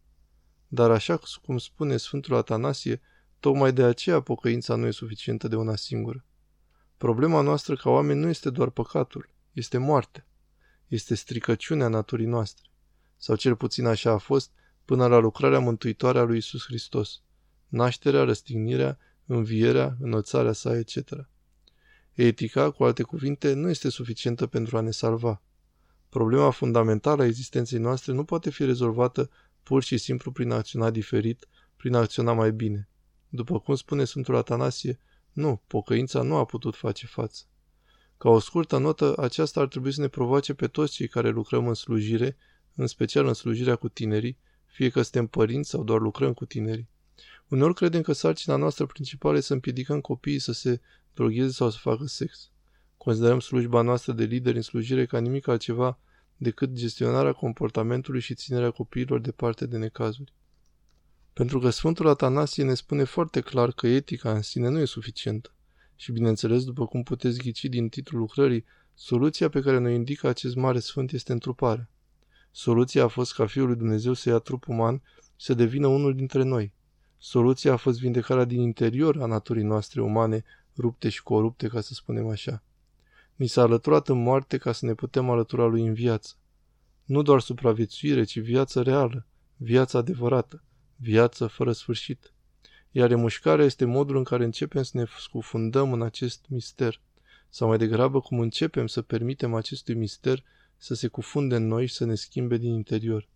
Dar 0.68 0.90
așa 0.90 1.20
cum 1.42 1.58
spune 1.58 1.96
Sfântul 1.96 2.34
Atanasie, 2.34 3.00
tocmai 3.40 3.72
de 3.72 3.82
aceea 3.82 4.20
pocăința 4.20 4.74
nu 4.74 4.86
e 4.86 4.90
suficientă 4.90 5.48
de 5.48 5.56
una 5.56 5.76
singură. 5.76 6.24
Problema 6.96 7.40
noastră 7.40 7.76
ca 7.76 7.90
oameni 7.90 8.20
nu 8.20 8.28
este 8.28 8.50
doar 8.50 8.70
păcatul, 8.70 9.28
este 9.52 9.78
moartea. 9.78 10.27
Este 10.88 11.14
stricăciunea 11.14 11.88
naturii 11.88 12.26
noastre. 12.26 12.70
Sau 13.16 13.36
cel 13.36 13.56
puțin 13.56 13.86
așa 13.86 14.10
a 14.10 14.18
fost 14.18 14.50
până 14.84 15.06
la 15.06 15.18
lucrarea 15.18 15.58
mântuitoare 15.58 16.18
a 16.18 16.22
lui 16.22 16.36
Isus 16.36 16.64
Hristos. 16.64 17.22
Nașterea, 17.68 18.22
răstignirea, 18.22 18.98
învierea, 19.26 19.96
înălțarea 20.00 20.52
sa, 20.52 20.76
etc. 20.76 20.96
Etica, 22.12 22.70
cu 22.70 22.84
alte 22.84 23.02
cuvinte, 23.02 23.52
nu 23.52 23.68
este 23.68 23.88
suficientă 23.88 24.46
pentru 24.46 24.76
a 24.76 24.80
ne 24.80 24.90
salva. 24.90 25.42
Problema 26.08 26.50
fundamentală 26.50 27.22
a 27.22 27.26
existenței 27.26 27.78
noastre 27.78 28.12
nu 28.12 28.24
poate 28.24 28.50
fi 28.50 28.64
rezolvată 28.64 29.30
pur 29.62 29.82
și 29.82 29.98
simplu 29.98 30.32
prin 30.32 30.50
a 30.50 30.54
acționa 30.54 30.90
diferit, 30.90 31.46
prin 31.76 31.94
a 31.94 31.98
acționa 31.98 32.32
mai 32.32 32.52
bine. 32.52 32.88
După 33.28 33.60
cum 33.60 33.74
spune 33.74 34.04
Sfântul 34.04 34.36
Atanasie, 34.36 35.00
nu, 35.32 35.62
pocăința 35.66 36.22
nu 36.22 36.36
a 36.36 36.44
putut 36.44 36.76
face 36.76 37.06
față. 37.06 37.44
Ca 38.18 38.28
o 38.28 38.38
scurtă 38.38 38.78
notă, 38.78 39.14
aceasta 39.18 39.60
ar 39.60 39.66
trebui 39.68 39.92
să 39.92 40.00
ne 40.00 40.08
provoace 40.08 40.54
pe 40.54 40.66
toți 40.66 40.92
cei 40.92 41.08
care 41.08 41.28
lucrăm 41.28 41.68
în 41.68 41.74
slujire, 41.74 42.36
în 42.74 42.86
special 42.86 43.26
în 43.26 43.34
slujirea 43.34 43.76
cu 43.76 43.88
tinerii, 43.88 44.36
fie 44.66 44.88
că 44.88 45.02
suntem 45.02 45.26
părinți 45.26 45.70
sau 45.70 45.84
doar 45.84 46.00
lucrăm 46.00 46.32
cu 46.32 46.44
tinerii. 46.44 46.88
Uneori 47.48 47.74
credem 47.74 48.02
că 48.02 48.12
sarcina 48.12 48.56
noastră 48.56 48.86
principală 48.86 49.36
e 49.36 49.40
să 49.40 49.52
împiedicăm 49.52 50.00
copiii 50.00 50.38
să 50.38 50.52
se 50.52 50.80
drogheze 51.14 51.52
sau 51.52 51.70
să 51.70 51.78
facă 51.80 52.06
sex. 52.06 52.50
Considerăm 52.96 53.40
slujba 53.40 53.80
noastră 53.80 54.12
de 54.12 54.24
lideri 54.24 54.56
în 54.56 54.62
slujire 54.62 55.06
ca 55.06 55.18
nimic 55.18 55.48
altceva 55.48 55.98
decât 56.36 56.72
gestionarea 56.72 57.32
comportamentului 57.32 58.20
și 58.20 58.34
ținerea 58.34 58.70
copiilor 58.70 59.20
departe 59.20 59.66
de 59.66 59.76
necazuri. 59.76 60.32
Pentru 61.32 61.58
că 61.58 61.70
Sfântul 61.70 62.08
Atanasie 62.08 62.64
ne 62.64 62.74
spune 62.74 63.04
foarte 63.04 63.40
clar 63.40 63.72
că 63.72 63.86
etica 63.86 64.32
în 64.32 64.42
sine 64.42 64.68
nu 64.68 64.78
e 64.78 64.84
suficientă. 64.84 65.52
Și 66.00 66.12
bineînțeles, 66.12 66.64
după 66.64 66.86
cum 66.86 67.02
puteți 67.02 67.38
ghici 67.38 67.64
din 67.64 67.88
titlul 67.88 68.20
lucrării, 68.20 68.64
soluția 68.94 69.48
pe 69.48 69.60
care 69.60 69.78
ne 69.78 69.92
indică 69.92 70.28
acest 70.28 70.54
mare 70.54 70.78
sfânt 70.78 71.12
este 71.12 71.32
întruparea. 71.32 71.88
Soluția 72.50 73.04
a 73.04 73.08
fost 73.08 73.34
ca 73.34 73.46
Fiul 73.46 73.66
lui 73.66 73.76
Dumnezeu 73.76 74.12
să 74.12 74.28
ia 74.28 74.38
trup 74.38 74.68
uman 74.68 75.02
și 75.36 75.46
să 75.46 75.54
devină 75.54 75.86
unul 75.86 76.14
dintre 76.14 76.42
noi. 76.42 76.72
Soluția 77.16 77.72
a 77.72 77.76
fost 77.76 77.98
vindecarea 77.98 78.44
din 78.44 78.60
interior 78.60 79.22
a 79.22 79.26
naturii 79.26 79.62
noastre 79.62 80.02
umane, 80.02 80.44
rupte 80.76 81.08
și 81.08 81.22
corupte, 81.22 81.68
ca 81.68 81.80
să 81.80 81.94
spunem 81.94 82.28
așa. 82.28 82.62
Ni 83.34 83.46
s-a 83.46 83.62
alăturat 83.62 84.08
în 84.08 84.22
moarte 84.22 84.58
ca 84.58 84.72
să 84.72 84.86
ne 84.86 84.94
putem 84.94 85.30
alătura 85.30 85.66
lui 85.66 85.86
în 85.86 85.94
viață. 85.94 86.34
Nu 87.04 87.22
doar 87.22 87.40
supraviețuire, 87.40 88.24
ci 88.24 88.38
viață 88.38 88.82
reală, 88.82 89.26
viață 89.56 89.96
adevărată, 89.96 90.62
viață 90.96 91.46
fără 91.46 91.72
sfârșit. 91.72 92.32
Iar 92.98 93.08
remușcarea 93.08 93.64
este 93.64 93.84
modul 93.84 94.16
în 94.16 94.24
care 94.24 94.44
începem 94.44 94.82
să 94.82 94.90
ne 94.98 95.04
scufundăm 95.18 95.92
în 95.92 96.02
acest 96.02 96.44
mister, 96.48 97.00
sau 97.48 97.68
mai 97.68 97.78
degrabă 97.78 98.20
cum 98.20 98.40
începem 98.40 98.86
să 98.86 99.02
permitem 99.02 99.54
acestui 99.54 99.94
mister 99.94 100.44
să 100.76 100.94
se 100.94 101.08
cufunde 101.08 101.56
în 101.56 101.66
noi 101.66 101.86
și 101.86 101.94
să 101.94 102.04
ne 102.04 102.14
schimbe 102.14 102.56
din 102.56 102.72
interior. 102.72 103.28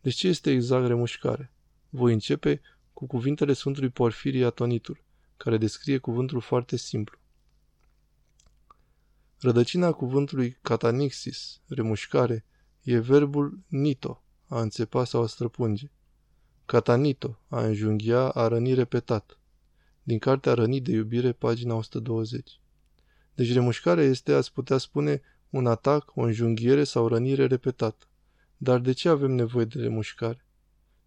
Deci 0.00 0.14
ce 0.14 0.28
este 0.28 0.50
exact 0.50 0.86
remușcare? 0.86 1.52
Voi 1.88 2.12
începe 2.12 2.60
cu 2.92 3.06
cuvintele 3.06 3.52
Sfântului 3.52 3.88
Porfirie 3.88 4.44
Atonitul, 4.44 5.02
care 5.36 5.56
descrie 5.56 5.98
cuvântul 5.98 6.40
foarte 6.40 6.76
simplu. 6.76 7.18
Rădăcina 9.40 9.92
cuvântului 9.92 10.58
catanixis, 10.62 11.60
remușcare, 11.66 12.44
e 12.82 12.98
verbul 12.98 13.58
nito, 13.66 14.22
a 14.46 14.60
înțepa 14.60 15.04
sau 15.04 15.22
a 15.22 15.26
străpunge. 15.26 15.90
Catanito, 16.68 17.38
a 17.48 17.64
înjunghia, 17.64 18.28
a 18.28 18.48
răni 18.48 18.74
repetat. 18.74 19.38
Din 20.02 20.18
cartea 20.18 20.54
Rănit 20.54 20.84
de 20.84 20.92
iubire, 20.92 21.32
pagina 21.32 21.74
120. 21.74 22.60
Deci 23.34 23.52
remușcarea 23.52 24.04
este, 24.04 24.32
ați 24.32 24.52
putea 24.52 24.78
spune, 24.78 25.20
un 25.50 25.66
atac, 25.66 26.12
o 26.14 26.20
înjunghiere 26.20 26.84
sau 26.84 27.08
rănire 27.08 27.46
repetată. 27.46 28.06
Dar 28.56 28.78
de 28.78 28.92
ce 28.92 29.08
avem 29.08 29.30
nevoie 29.30 29.64
de 29.64 29.80
remușcare? 29.80 30.44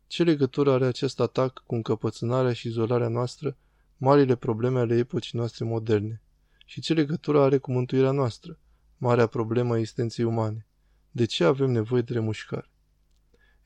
Ce 0.08 0.24
legătură 0.24 0.72
are 0.72 0.86
acest 0.86 1.20
atac 1.20 1.64
cu 1.66 1.76
încăpățânarea 1.76 2.54
și 2.54 2.68
izolarea 2.68 3.08
noastră, 3.08 3.58
marile 3.98 4.36
probleme 4.36 4.80
ale 4.80 4.98
epocii 4.98 5.38
noastre 5.38 5.66
moderne? 5.66 6.22
Și 6.66 6.82
ce 6.82 6.94
legătură 6.94 7.42
are 7.42 7.58
cu 7.58 7.72
mântuirea 7.72 8.12
noastră, 8.12 8.60
marea 8.98 9.28
problemă 9.28 9.74
a 9.74 9.78
existenței 9.78 10.26
umane? 10.26 10.68
De 11.12 11.26
ce 11.26 11.44
avem 11.44 11.72
nevoie 11.72 12.02
de 12.02 12.14
remușcare? 12.14 12.71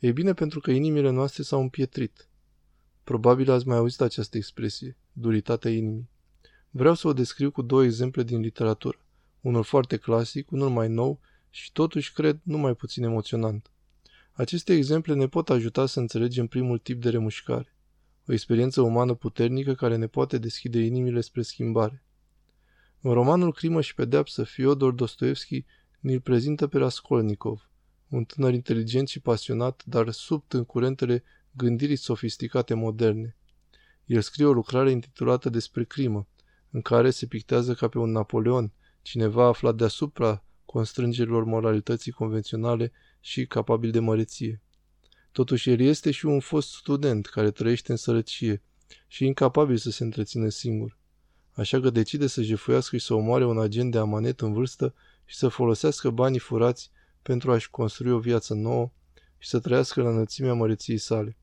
Ei 0.05 0.13
bine, 0.13 0.33
pentru 0.33 0.59
că 0.59 0.71
inimile 0.71 1.09
noastre 1.09 1.43
s-au 1.43 1.61
împietrit. 1.61 2.29
Probabil 3.03 3.51
ați 3.51 3.67
mai 3.67 3.77
auzit 3.77 4.01
această 4.01 4.37
expresie, 4.37 4.97
duritatea 5.13 5.71
inimii. 5.71 6.09
Vreau 6.69 6.93
să 6.93 7.07
o 7.07 7.13
descriu 7.13 7.51
cu 7.51 7.61
două 7.61 7.83
exemple 7.83 8.23
din 8.23 8.39
literatură. 8.39 8.97
Unul 9.41 9.63
foarte 9.63 9.97
clasic, 9.97 10.51
unul 10.51 10.69
mai 10.69 10.87
nou 10.87 11.19
și 11.49 11.71
totuși, 11.71 12.13
cred, 12.13 12.39
nu 12.43 12.57
mai 12.57 12.73
puțin 12.73 13.03
emoționant. 13.03 13.71
Aceste 14.31 14.73
exemple 14.73 15.13
ne 15.13 15.27
pot 15.27 15.49
ajuta 15.49 15.85
să 15.85 15.99
înțelegem 15.99 16.47
primul 16.47 16.77
tip 16.77 17.01
de 17.01 17.09
remușcare. 17.09 17.75
O 18.27 18.33
experiență 18.33 18.81
umană 18.81 19.13
puternică 19.13 19.73
care 19.73 19.95
ne 19.95 20.07
poate 20.07 20.37
deschide 20.37 20.79
inimile 20.79 21.21
spre 21.21 21.41
schimbare. 21.41 22.03
În 23.01 23.13
romanul 23.13 23.53
Crimă 23.53 23.81
și 23.81 23.95
pedeapsă, 23.95 24.43
Fyodor 24.43 24.93
Dostoevski 24.93 25.65
ne-l 25.99 26.19
prezintă 26.19 26.67
pe 26.67 26.77
Raskolnikov, 26.77 27.69
un 28.15 28.23
tânăr 28.23 28.53
inteligent 28.53 29.07
și 29.07 29.19
pasionat, 29.19 29.83
dar 29.85 30.11
subt 30.11 30.53
în 30.53 30.63
curentele 30.63 31.23
gândirii 31.51 31.95
sofisticate 31.95 32.73
moderne. 32.73 33.35
El 34.05 34.21
scrie 34.21 34.45
o 34.45 34.51
lucrare 34.51 34.91
intitulată 34.91 35.49
Despre 35.49 35.83
crimă, 35.83 36.27
în 36.71 36.81
care 36.81 37.09
se 37.09 37.25
pictează 37.25 37.73
ca 37.73 37.87
pe 37.87 37.97
un 37.97 38.11
Napoleon, 38.11 38.71
cineva 39.01 39.45
aflat 39.45 39.75
deasupra 39.75 40.43
constrângerilor 40.65 41.43
moralității 41.43 42.11
convenționale 42.11 42.91
și 43.19 43.45
capabil 43.45 43.91
de 43.91 43.99
măreție. 43.99 44.61
Totuși 45.31 45.69
el 45.69 45.79
este 45.79 46.11
și 46.11 46.25
un 46.25 46.39
fost 46.39 46.71
student 46.71 47.25
care 47.25 47.51
trăiește 47.51 47.91
în 47.91 47.97
sărăcie 47.97 48.61
și 49.07 49.25
incapabil 49.25 49.77
să 49.77 49.89
se 49.89 50.03
întrețină 50.03 50.49
singur. 50.49 50.97
Așa 51.51 51.79
că 51.79 51.89
decide 51.89 52.27
să 52.27 52.41
jefuiască 52.41 52.97
și 52.97 53.05
să 53.05 53.13
omoare 53.13 53.45
un 53.45 53.59
agent 53.59 53.91
de 53.91 53.97
amanet 53.97 54.41
în 54.41 54.53
vârstă 54.53 54.93
și 55.25 55.35
să 55.35 55.47
folosească 55.47 56.09
banii 56.09 56.39
furați 56.39 56.91
pentru 57.27 57.51
a-și 57.51 57.69
construi 57.69 58.11
o 58.11 58.19
viață 58.19 58.53
nouă 58.53 58.91
și 59.37 59.49
să 59.49 59.59
trăiască 59.59 60.01
la 60.01 60.09
înălțimea 60.09 60.53
măreției 60.53 60.97
sale. 60.97 61.37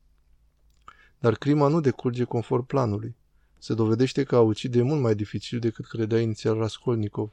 Dar 1.19 1.35
crima 1.35 1.69
nu 1.69 1.81
decurge 1.81 2.25
conform 2.25 2.67
planului. 2.67 3.17
Se 3.59 3.75
dovedește 3.75 4.23
că 4.23 4.37
a 4.37 4.41
ucide 4.41 4.79
e 4.79 4.83
mult 4.83 5.01
mai 5.01 5.15
dificil 5.15 5.59
decât 5.59 5.87
credea 5.87 6.21
inițial 6.21 6.57
Raskolnikov. 6.57 7.31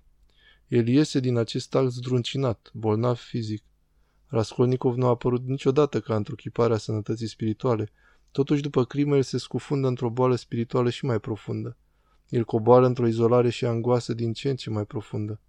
El 0.68 0.88
iese 0.88 1.20
din 1.20 1.38
acest 1.38 1.75
act 1.75 1.91
zdruncinat, 1.91 2.70
bolnav 2.74 3.18
fizic. 3.18 3.63
Raskolnikov 4.27 4.96
nu 4.96 5.06
a 5.06 5.10
apărut 5.10 5.46
niciodată 5.46 6.00
ca 6.00 6.15
într-o 6.15 6.77
sănătății 6.77 7.27
spirituale, 7.27 7.91
totuși 8.32 8.62
după 8.62 8.86
crimă 8.86 9.15
el 9.15 9.24
se 9.24 9.38
scufundă 9.38 9.88
într-o 9.88 10.10
boală 10.10 10.36
spirituală 10.36 10.89
și 10.89 11.06
mai 11.06 11.20
profundă. 11.20 11.77
El 12.29 12.44
coboară 12.44 12.86
într-o 12.86 13.08
izolare 13.08 13.50
și 13.50 13.65
angoasă 13.65 14.13
din 14.13 14.34
ce 14.34 14.50
în 14.50 14.56
ce 14.56 14.70
mai 14.70 14.86
profundă. 14.86 15.39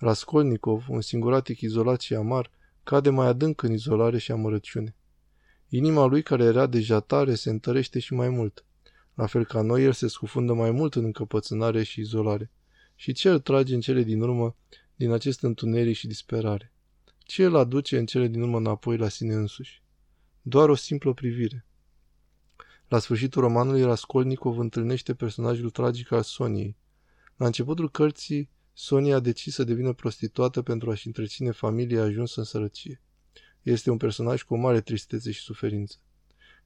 Raskolnikov, 0.00 0.84
un 0.88 1.00
singuratic 1.00 1.60
izolat 1.60 2.00
și 2.00 2.14
amar, 2.14 2.50
cade 2.82 3.10
mai 3.10 3.26
adânc 3.26 3.62
în 3.62 3.72
izolare 3.72 4.18
și 4.18 4.32
amărăciune. 4.32 4.94
Inima 5.68 6.04
lui, 6.04 6.22
care 6.22 6.44
era 6.44 6.66
deja 6.66 7.00
tare, 7.00 7.34
se 7.34 7.50
întărește 7.50 7.98
și 7.98 8.14
mai 8.14 8.28
mult. 8.28 8.64
La 9.14 9.26
fel 9.26 9.44
ca 9.44 9.60
noi, 9.60 9.84
el 9.84 9.92
se 9.92 10.08
scufundă 10.08 10.52
mai 10.52 10.70
mult 10.70 10.94
în 10.94 11.04
încăpățânare 11.04 11.82
și 11.82 12.00
izolare. 12.00 12.50
Și 12.94 13.12
ce 13.12 13.30
îl 13.30 13.38
trage 13.40 13.74
în 13.74 13.80
cele 13.80 14.02
din 14.02 14.20
urmă 14.20 14.56
din 14.96 15.10
acest 15.10 15.42
întuneric 15.42 15.96
și 15.96 16.06
disperare? 16.06 16.72
Ce 17.18 17.44
îl 17.44 17.56
aduce 17.56 17.98
în 17.98 18.06
cele 18.06 18.26
din 18.26 18.42
urmă 18.42 18.56
înapoi 18.56 18.96
la 18.96 19.08
sine 19.08 19.34
însuși? 19.34 19.82
Doar 20.42 20.68
o 20.68 20.74
simplă 20.74 21.14
privire. 21.14 21.66
La 22.88 22.98
sfârșitul 22.98 23.42
romanului, 23.42 23.82
Raskolnikov 23.82 24.58
întâlnește 24.58 25.14
personajul 25.14 25.70
tragic 25.70 26.10
al 26.10 26.22
Soniei. 26.22 26.76
La 27.36 27.46
începutul 27.46 27.90
cărții, 27.90 28.50
Sonia 28.82 29.16
a 29.16 29.20
decis 29.20 29.54
să 29.54 29.64
devină 29.64 29.92
prostituată 29.92 30.62
pentru 30.62 30.90
a-și 30.90 31.06
întreține 31.06 31.50
familia 31.50 32.02
ajunsă 32.02 32.40
în 32.40 32.46
sărăcie. 32.46 33.00
Este 33.62 33.90
un 33.90 33.96
personaj 33.96 34.42
cu 34.42 34.54
o 34.54 34.56
mare 34.56 34.80
tristețe 34.80 35.30
și 35.30 35.40
suferință. 35.40 35.96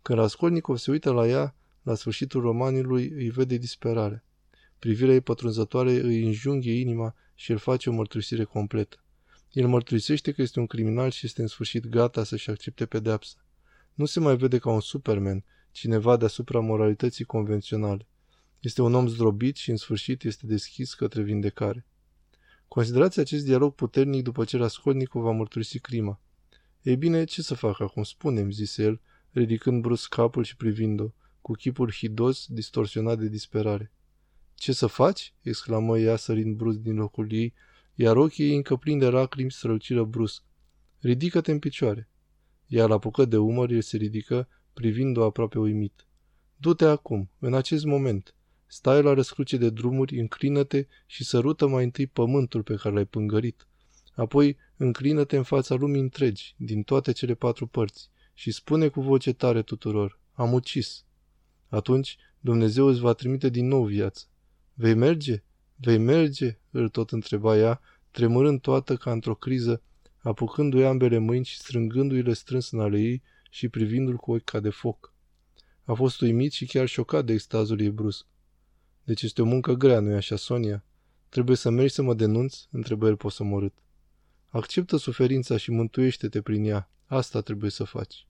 Când 0.03 0.19
Raskolnikov 0.19 0.77
se 0.77 0.91
uită 0.91 1.11
la 1.11 1.27
ea, 1.27 1.55
la 1.83 1.95
sfârșitul 1.95 2.41
romanului 2.41 3.09
îi 3.09 3.31
vede 3.31 3.57
disperare. 3.57 4.25
Privirea 4.79 5.15
ei 5.15 5.21
pătrunzătoare 5.21 5.91
îi 5.91 6.25
înjunghe 6.25 6.73
inima 6.73 7.15
și 7.35 7.51
îl 7.51 7.59
face 7.59 7.91
o 7.91 7.93
mărturisire 7.93 8.45
completă. 8.45 9.05
El 9.53 9.67
mărturisește 9.67 10.33
că 10.33 10.43
este 10.43 10.61
un 10.61 10.67
criminal 10.67 11.11
și 11.11 11.27
este 11.27 11.43
în 11.43 11.49
sfârșit 11.49 11.87
gata 11.87 12.25
să-și 12.25 12.51
accepte 12.51 12.87
pedeapsa. 12.87 13.37
Nu 13.95 14.05
se 14.05 14.21
mai 14.21 14.37
vede 14.37 14.59
ca 14.59 14.71
un 14.71 14.81
superman, 14.81 15.45
cineva 15.71 16.17
deasupra 16.17 16.61
moralității 16.61 17.25
convenționale. 17.25 18.07
Este 18.61 18.83
un 18.83 18.95
om 18.95 19.09
zdrobit 19.09 19.57
și 19.57 19.71
în 19.71 19.77
sfârșit 19.77 20.25
este 20.25 20.47
deschis 20.47 20.95
către 20.95 21.23
vindecare. 21.23 21.87
Considerați 22.69 23.21
acest 23.21 23.45
dialog 23.45 23.75
puternic 23.75 24.23
după 24.23 24.45
ce 24.45 24.57
Raskolnikov 24.57 25.23
va 25.23 25.31
mărturisi 25.31 25.79
crima. 25.79 26.21
Ei 26.83 26.97
bine, 26.97 27.25
ce 27.25 27.43
să 27.43 27.55
fac 27.55 27.81
acum, 27.81 28.03
spune-mi, 28.03 28.53
zise 28.53 28.83
el, 28.83 29.01
ridicând 29.31 29.83
brusc 29.83 30.09
capul 30.09 30.45
și 30.45 30.57
privind-o, 30.57 31.09
cu 31.41 31.53
chipul 31.53 31.93
hidos, 31.93 32.47
distorsionat 32.49 33.19
de 33.19 33.29
disperare. 33.29 33.93
Ce 34.55 34.73
să 34.73 34.87
faci?" 34.87 35.35
exclamă 35.43 35.99
ea 35.99 36.17
sărind 36.17 36.57
brusc 36.57 36.79
din 36.79 36.95
locul 36.95 37.33
ei, 37.33 37.55
iar 37.95 38.17
ochii 38.17 38.45
ei 38.45 38.57
încă 38.57 38.77
plini 38.77 39.01
de 39.01 39.09
lacrimi 39.09 39.51
străluciră 39.51 40.05
brusc. 40.05 40.43
Ridică-te 41.01 41.51
în 41.51 41.59
picioare. 41.59 42.09
Ea 42.67 42.87
la 42.87 42.95
apucă 42.95 43.25
de 43.25 43.37
umăr, 43.37 43.71
el 43.71 43.83
se 43.83 43.97
ridică, 43.97 44.49
privind-o 44.75 45.25
aproape 45.25 45.59
uimit. 45.59 46.07
Du-te 46.57 46.85
acum, 46.85 47.31
în 47.39 47.55
acest 47.55 47.85
moment. 47.85 48.35
Stai 48.75 49.03
la 49.03 49.13
răscruce 49.13 49.57
de 49.57 49.71
drumuri, 49.71 50.19
înclină-te 50.19 50.87
și 51.07 51.25
sărută 51.25 51.67
mai 51.67 51.85
întâi 51.85 52.07
pământul 52.07 52.63
pe 52.63 52.75
care 52.75 52.95
l-ai 52.95 53.05
pângărit. 53.05 53.67
Apoi 54.15 54.57
înclină-te 54.77 55.37
în 55.37 55.43
fața 55.43 55.75
lumii 55.75 56.01
întregi, 56.01 56.55
din 56.59 56.83
toate 56.83 57.13
cele 57.13 57.35
patru 57.35 57.67
părți, 57.67 58.11
și 58.33 58.51
spune 58.51 58.89
cu 58.89 59.01
voce 59.01 59.33
tare 59.33 59.63
tuturor, 59.63 60.19
am 60.33 60.53
ucis. 60.53 61.05
Atunci 61.69 62.17
Dumnezeu 62.41 62.87
îți 62.87 63.01
va 63.01 63.13
trimite 63.13 63.49
din 63.49 63.67
nou 63.67 63.85
viață. 63.85 64.25
Vei 64.73 64.95
merge? 64.95 65.43
Vei 65.77 65.99
merge? 65.99 66.59
îl 66.71 66.89
tot 66.89 67.11
întreba 67.11 67.57
ea, 67.57 67.81
tremurând 68.11 68.61
toată 68.61 68.97
ca 68.97 69.13
într-o 69.13 69.35
criză, 69.35 69.83
apucându-i 70.19 70.85
ambele 70.85 71.19
mâini 71.19 71.45
și 71.45 71.59
strângându-i-le 71.59 72.33
strâns 72.33 72.71
în 72.71 72.81
ale 72.81 73.01
ei 73.01 73.23
și 73.51 73.69
privindu-l 73.69 74.17
cu 74.17 74.33
ochi 74.33 74.45
ca 74.45 74.61
de 74.61 74.71
foc. 74.71 75.13
A 75.85 75.93
fost 75.93 76.21
uimit 76.21 76.53
și 76.53 76.67
chiar 76.67 76.87
șocat 76.87 77.25
de 77.25 77.33
extazul 77.33 77.81
ei 77.81 77.91
brusc. 77.91 78.27
Deci 79.05 79.23
este 79.23 79.43
o 79.43 79.45
muncă 79.45 79.73
grea, 79.73 80.01
nu-i 80.01 80.15
așa, 80.15 80.37
Sonia? 80.37 80.85
Trebuie 81.29 81.57
să 81.57 81.71
mergi 81.71 81.95
să 81.95 82.03
mă 82.03 82.15
denunți? 82.15 82.69
întrebă 82.71 83.07
el 83.07 83.17
posomorât. 83.17 83.75
Acceptă 84.49 84.97
suferința 84.97 85.57
și 85.57 85.71
mântuiește-te 85.71 86.43
prin 86.43 86.65
ea. 86.65 86.91
Asta 87.07 87.41
trebuie 87.41 87.71
să 87.71 87.85
faci. 87.85 88.27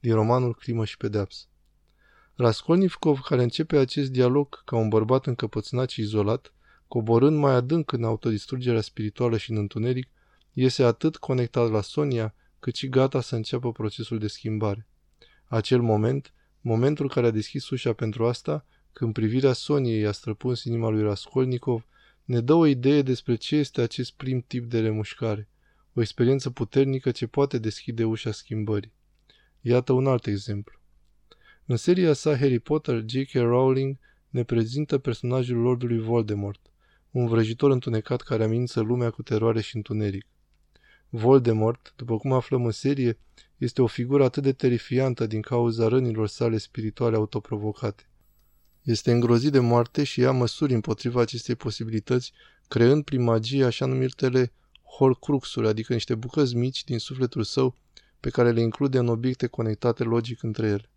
Din 0.00 0.14
romanul 0.14 0.54
Crimă 0.54 0.84
și 0.84 0.96
pedeapsă. 0.96 1.44
Raskolnikov, 2.34 3.20
care 3.20 3.42
începe 3.42 3.76
acest 3.76 4.10
dialog 4.10 4.62
ca 4.64 4.76
un 4.76 4.88
bărbat 4.88 5.26
încăpățânat 5.26 5.90
și 5.90 6.00
izolat, 6.00 6.52
coborând 6.88 7.36
mai 7.36 7.54
adânc 7.54 7.92
în 7.92 8.04
autodistrugerea 8.04 8.80
spirituală 8.80 9.36
și 9.36 9.50
în 9.50 9.56
întuneric, 9.56 10.08
iese 10.52 10.82
atât 10.82 11.16
conectat 11.16 11.70
la 11.70 11.80
Sonia, 11.80 12.34
cât 12.58 12.74
și 12.74 12.88
gata 12.88 13.20
să 13.20 13.36
înceapă 13.36 13.72
procesul 13.72 14.18
de 14.18 14.26
schimbare. 14.26 14.86
Acel 15.44 15.80
moment, 15.80 16.32
momentul 16.60 17.08
care 17.08 17.26
a 17.26 17.30
deschis 17.30 17.70
ușa 17.70 17.92
pentru 17.92 18.26
asta, 18.26 18.64
când 18.96 19.12
privirea 19.12 19.52
Soniei 19.52 20.06
a 20.06 20.12
străpuns 20.12 20.64
inima 20.64 20.88
lui 20.88 21.02
Raskolnikov, 21.02 21.86
ne 22.24 22.40
dă 22.40 22.54
o 22.54 22.66
idee 22.66 23.02
despre 23.02 23.34
ce 23.34 23.56
este 23.56 23.80
acest 23.80 24.12
prim 24.12 24.44
tip 24.46 24.64
de 24.64 24.80
remușcare, 24.80 25.48
o 25.94 26.00
experiență 26.00 26.50
puternică 26.50 27.10
ce 27.10 27.26
poate 27.26 27.58
deschide 27.58 28.04
ușa 28.04 28.32
schimbării. 28.32 28.92
Iată 29.60 29.92
un 29.92 30.06
alt 30.06 30.26
exemplu. 30.26 30.78
În 31.66 31.76
seria 31.76 32.12
sa 32.12 32.36
Harry 32.36 32.58
Potter, 32.58 33.04
J.K. 33.06 33.32
Rowling 33.32 33.96
ne 34.28 34.44
prezintă 34.44 34.98
personajul 34.98 35.56
Lordului 35.58 35.98
Voldemort, 35.98 36.60
un 37.10 37.26
vrăjitor 37.26 37.70
întunecat 37.70 38.20
care 38.20 38.44
amenință 38.44 38.80
lumea 38.80 39.10
cu 39.10 39.22
teroare 39.22 39.60
și 39.60 39.76
întuneric. 39.76 40.26
Voldemort, 41.08 41.92
după 41.96 42.16
cum 42.16 42.32
aflăm 42.32 42.64
în 42.64 42.70
serie, 42.70 43.18
este 43.56 43.82
o 43.82 43.86
figură 43.86 44.24
atât 44.24 44.42
de 44.42 44.52
terifiantă 44.52 45.26
din 45.26 45.40
cauza 45.40 45.88
rănilor 45.88 46.28
sale 46.28 46.58
spirituale 46.58 47.16
autoprovocate. 47.16 48.06
Este 48.86 49.12
îngrozit 49.12 49.52
de 49.52 49.58
moarte 49.58 50.04
și 50.04 50.20
ia 50.20 50.32
măsuri 50.32 50.74
împotriva 50.74 51.20
acestei 51.20 51.54
posibilități, 51.54 52.32
creând 52.68 53.04
prin 53.04 53.22
magie 53.22 53.64
așa 53.64 53.86
numitele 53.86 54.52
horcruxuri, 54.96 55.66
adică 55.66 55.92
niște 55.92 56.14
bucăți 56.14 56.56
mici 56.56 56.84
din 56.84 56.98
sufletul 56.98 57.42
său 57.42 57.76
pe 58.20 58.30
care 58.30 58.50
le 58.50 58.60
include 58.60 58.98
în 58.98 59.08
obiecte 59.08 59.46
conectate 59.46 60.02
logic 60.02 60.42
între 60.42 60.66
ele. 60.66 60.90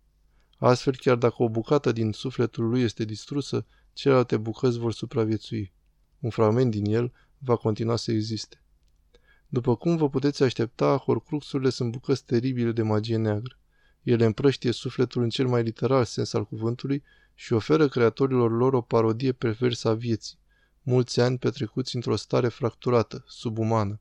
Astfel, 0.56 0.96
chiar 0.96 1.16
dacă 1.16 1.42
o 1.42 1.48
bucată 1.48 1.92
din 1.92 2.12
sufletul 2.12 2.68
lui 2.68 2.82
este 2.82 3.04
distrusă, 3.04 3.66
celelalte 3.92 4.36
bucăți 4.36 4.78
vor 4.78 4.92
supraviețui. 4.92 5.72
Un 6.20 6.30
fragment 6.30 6.70
din 6.70 6.84
el 6.84 7.12
va 7.38 7.56
continua 7.56 7.96
să 7.96 8.12
existe. 8.12 8.62
După 9.48 9.76
cum 9.76 9.96
vă 9.96 10.08
puteți 10.08 10.42
aștepta, 10.42 10.96
horcruxurile 10.96 11.70
sunt 11.70 11.90
bucăți 11.90 12.24
teribile 12.24 12.72
de 12.72 12.82
magie 12.82 13.16
neagră. 13.16 13.58
Ele 14.02 14.24
împrăștie 14.24 14.72
sufletul 14.72 15.22
în 15.22 15.28
cel 15.28 15.46
mai 15.46 15.62
literal 15.62 16.04
sens 16.04 16.32
al 16.32 16.44
cuvântului 16.44 17.02
și 17.42 17.52
oferă 17.52 17.88
creatorilor 17.88 18.52
lor 18.52 18.72
o 18.72 18.80
parodie 18.80 19.32
perversă 19.32 19.88
a 19.88 19.94
vieții, 19.94 20.38
mulți 20.82 21.20
ani 21.20 21.38
petrecuți 21.38 21.94
într-o 21.94 22.16
stare 22.16 22.48
fracturată, 22.48 23.24
subumană. 23.28 24.00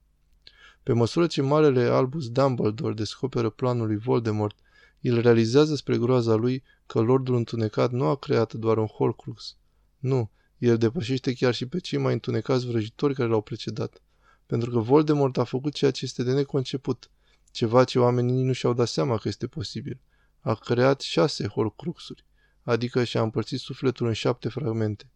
Pe 0.84 0.94
măsură 0.94 1.28
ce 1.28 1.42
marele 1.42 1.84
Albus 1.84 2.30
Dumbledore 2.30 2.94
descoperă 2.94 3.50
planul 3.50 3.88
lui 3.88 3.98
Voldemort 3.98 4.58
El 5.00 5.22
realizează 5.22 5.76
spre 5.76 5.98
groaza 5.98 6.36
lui 6.36 6.64
că 6.86 7.00
Lordul 7.00 7.36
Întunecat 7.36 7.92
nu 7.92 8.06
a 8.06 8.16
creat 8.16 8.54
doar 8.54 8.78
un 8.78 8.86
Horcrux. 8.86 9.56
Nu, 10.00 10.30
el 10.58 10.78
depășește 10.78 11.34
chiar 11.34 11.54
și 11.54 11.66
pe 11.66 11.80
cei 11.80 12.00
mai 12.00 12.14
întunecați 12.14 12.68
vrăjitori 12.68 13.14
care 13.14 13.30
l-au 13.30 13.42
precedat. 13.42 14.02
Pentru 14.46 14.72
că 14.72 14.80
Voldemort 14.80 15.38
a 15.38 15.44
făcut 15.44 15.74
ceea 15.74 15.92
ce 15.92 16.06
este 16.06 16.24
de 16.24 16.34
neconceput, 16.34 17.10
ceva 17.52 17.84
ce 17.84 18.00
oamenii 18.00 18.44
nu 18.44 18.52
și-au 18.52 18.74
dat 18.74 18.88
seama 18.88 19.18
că 19.18 19.28
este 19.28 19.48
posibil. 19.48 20.00
A 20.40 20.54
creat 20.54 21.02
șase 21.02 21.48
Horcruxuri, 21.48 22.28
adică 22.64 23.04
și-a 23.04 23.22
împărțit 23.22 23.60
sufletul 23.60 24.08
în 24.08 24.14
șapte 24.14 24.50
fragmente. 24.50 25.12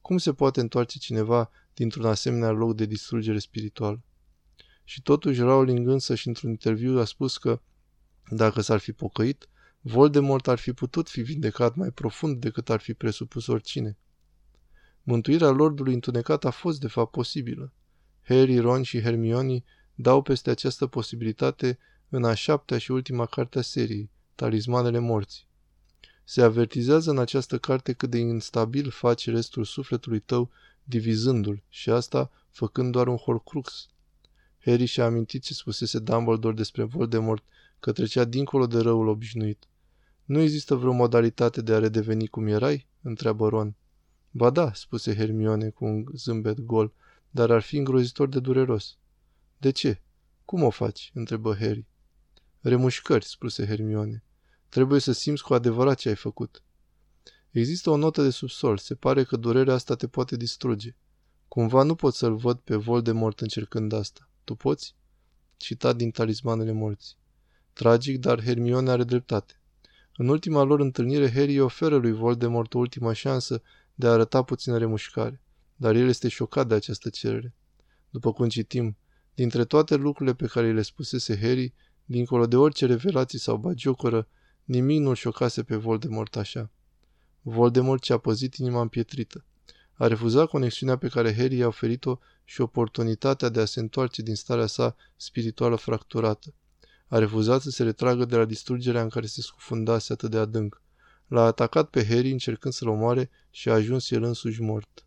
Cum 0.00 0.18
se 0.18 0.32
poate 0.32 0.60
întoarce 0.60 0.98
cineva 0.98 1.50
dintr-un 1.74 2.04
asemenea 2.04 2.50
loc 2.50 2.74
de 2.74 2.84
distrugere 2.84 3.38
spirituală? 3.38 4.02
Și 4.84 5.02
totuși 5.02 5.40
Rowling 5.40 5.88
însă 5.88 6.14
și 6.14 6.28
într-un 6.28 6.50
interviu 6.50 6.98
a 6.98 7.04
spus 7.04 7.38
că, 7.38 7.60
dacă 8.30 8.60
s-ar 8.60 8.78
fi 8.78 8.92
pocăit, 8.92 9.48
Voldemort 9.80 10.48
ar 10.48 10.58
fi 10.58 10.72
putut 10.72 11.08
fi 11.08 11.20
vindecat 11.20 11.74
mai 11.74 11.90
profund 11.90 12.40
decât 12.40 12.70
ar 12.70 12.80
fi 12.80 12.94
presupus 12.94 13.46
oricine. 13.46 13.98
Mântuirea 15.02 15.50
Lordului 15.50 15.94
întunecat 15.94 16.44
a 16.44 16.50
fost 16.50 16.80
de 16.80 16.88
fapt 16.88 17.10
posibilă. 17.10 17.72
Harry, 18.22 18.58
Ron 18.58 18.82
și 18.82 19.00
Hermione 19.00 19.64
dau 19.94 20.22
peste 20.22 20.50
această 20.50 20.86
posibilitate 20.86 21.78
în 22.08 22.24
a 22.24 22.34
șaptea 22.34 22.78
și 22.78 22.90
ultima 22.90 23.26
carte 23.26 23.58
a 23.58 23.62
seriei, 23.62 24.10
Talismanele 24.34 24.98
morții. 24.98 25.45
Se 26.28 26.42
avertizează 26.42 27.10
în 27.10 27.18
această 27.18 27.58
carte 27.58 27.92
cât 27.92 28.10
de 28.10 28.18
instabil 28.18 28.90
faci 28.90 29.28
restul 29.28 29.64
sufletului 29.64 30.18
tău 30.18 30.50
divizându-l 30.84 31.62
și 31.68 31.90
asta 31.90 32.30
făcând 32.50 32.92
doar 32.92 33.08
un 33.08 33.16
horcrux. 33.16 33.88
Harry 34.64 34.84
și-a 34.84 35.04
amintit 35.04 35.42
ce 35.42 35.54
spusese 35.54 35.98
Dumbledore 35.98 36.54
despre 36.54 36.82
Voldemort 36.82 37.44
că 37.80 37.92
trecea 37.92 38.24
dincolo 38.24 38.66
de 38.66 38.78
răul 38.78 39.08
obișnuit. 39.08 39.66
Nu 40.24 40.40
există 40.40 40.74
vreo 40.74 40.92
modalitate 40.92 41.62
de 41.62 41.74
a 41.74 41.78
redeveni 41.78 42.26
cum 42.26 42.46
erai? 42.46 42.86
întreabă 43.02 43.48
Ron. 43.48 43.74
Ba 44.30 44.50
da, 44.50 44.72
spuse 44.72 45.14
Hermione 45.14 45.68
cu 45.68 45.84
un 45.84 46.04
zâmbet 46.14 46.60
gol, 46.60 46.92
dar 47.30 47.50
ar 47.50 47.62
fi 47.62 47.76
îngrozitor 47.76 48.28
de 48.28 48.40
dureros. 48.40 48.96
De 49.58 49.70
ce? 49.70 50.00
Cum 50.44 50.62
o 50.62 50.70
faci? 50.70 51.10
întrebă 51.14 51.54
Harry. 51.54 51.86
Remușcări, 52.60 53.24
spuse 53.24 53.66
Hermione. 53.66 54.22
Trebuie 54.68 55.00
să 55.00 55.12
simți 55.12 55.42
cu 55.42 55.54
adevărat 55.54 55.98
ce 55.98 56.08
ai 56.08 56.14
făcut. 56.14 56.62
Există 57.50 57.90
o 57.90 57.96
notă 57.96 58.22
de 58.22 58.30
subsol. 58.30 58.78
Se 58.78 58.94
pare 58.94 59.24
că 59.24 59.36
durerea 59.36 59.74
asta 59.74 59.94
te 59.94 60.08
poate 60.08 60.36
distruge. 60.36 60.94
Cumva 61.48 61.82
nu 61.82 61.94
pot 61.94 62.14
să-l 62.14 62.36
văd 62.36 62.58
pe 62.58 62.76
Voldemort 62.76 63.40
încercând 63.40 63.92
asta. 63.92 64.28
Tu 64.44 64.54
poți? 64.54 64.94
Citat 65.56 65.96
din 65.96 66.10
Talismanele 66.10 66.72
morții. 66.72 67.16
Tragic, 67.72 68.20
dar 68.20 68.42
Hermione 68.42 68.90
are 68.90 69.04
dreptate. 69.04 69.60
În 70.16 70.28
ultima 70.28 70.62
lor 70.62 70.80
întâlnire, 70.80 71.30
Harry 71.30 71.60
oferă 71.60 71.96
lui 71.96 72.12
Voldemort 72.12 72.74
o 72.74 72.78
ultimă 72.78 73.12
șansă 73.12 73.62
de 73.94 74.06
a 74.06 74.10
arăta 74.10 74.42
puțină 74.42 74.78
remușcare, 74.78 75.42
dar 75.76 75.94
el 75.94 76.08
este 76.08 76.28
șocat 76.28 76.66
de 76.66 76.74
această 76.74 77.08
cerere. 77.08 77.54
După 78.10 78.32
cum 78.32 78.48
citim, 78.48 78.96
dintre 79.34 79.64
toate 79.64 79.94
lucrurile 79.94 80.34
pe 80.34 80.46
care 80.46 80.72
le 80.72 80.82
spusese 80.82 81.38
Harry, 81.38 81.74
dincolo 82.04 82.46
de 82.46 82.56
orice 82.56 82.86
revelații 82.86 83.38
sau 83.38 83.56
bagiocoră, 83.56 84.28
nimic 84.66 85.00
nu-l 85.00 85.14
șocase 85.14 85.62
pe 85.62 85.76
Voldemort 85.76 86.36
așa. 86.36 86.70
Voldemort 87.42 88.02
ce-a 88.02 88.18
păzit 88.18 88.54
inima 88.54 88.80
împietrită. 88.80 89.44
A 89.92 90.06
refuzat 90.06 90.48
conexiunea 90.48 90.96
pe 90.96 91.08
care 91.08 91.34
Harry 91.34 91.56
i-a 91.56 91.66
oferit-o 91.66 92.18
și 92.44 92.60
oportunitatea 92.60 93.48
de 93.48 93.60
a 93.60 93.64
se 93.64 93.80
întoarce 93.80 94.22
din 94.22 94.34
starea 94.34 94.66
sa 94.66 94.96
spirituală 95.16 95.76
fracturată. 95.76 96.54
A 97.06 97.18
refuzat 97.18 97.60
să 97.60 97.70
se 97.70 97.82
retragă 97.82 98.24
de 98.24 98.36
la 98.36 98.44
distrugerea 98.44 99.02
în 99.02 99.08
care 99.08 99.26
se 99.26 99.40
scufundase 99.40 100.12
atât 100.12 100.30
de 100.30 100.38
adânc. 100.38 100.82
L-a 101.26 101.44
atacat 101.44 101.90
pe 101.90 102.06
Harry 102.06 102.30
încercând 102.30 102.74
să-l 102.74 102.88
omoare 102.88 103.30
și 103.50 103.68
a 103.68 103.72
ajuns 103.72 104.10
el 104.10 104.22
însuși 104.22 104.60
mort. 104.60 105.06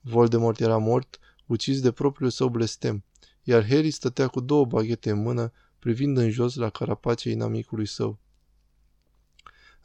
Voldemort 0.00 0.60
era 0.60 0.76
mort, 0.76 1.18
ucis 1.46 1.80
de 1.80 1.92
propriul 1.92 2.30
său 2.30 2.48
blestem, 2.48 3.04
iar 3.42 3.66
Harry 3.66 3.90
stătea 3.90 4.28
cu 4.28 4.40
două 4.40 4.64
baghete 4.64 5.10
în 5.10 5.22
mână, 5.22 5.52
privind 5.78 6.16
în 6.16 6.30
jos 6.30 6.54
la 6.54 6.70
carapacea 6.70 7.30
inamicului 7.30 7.86
său. 7.86 8.18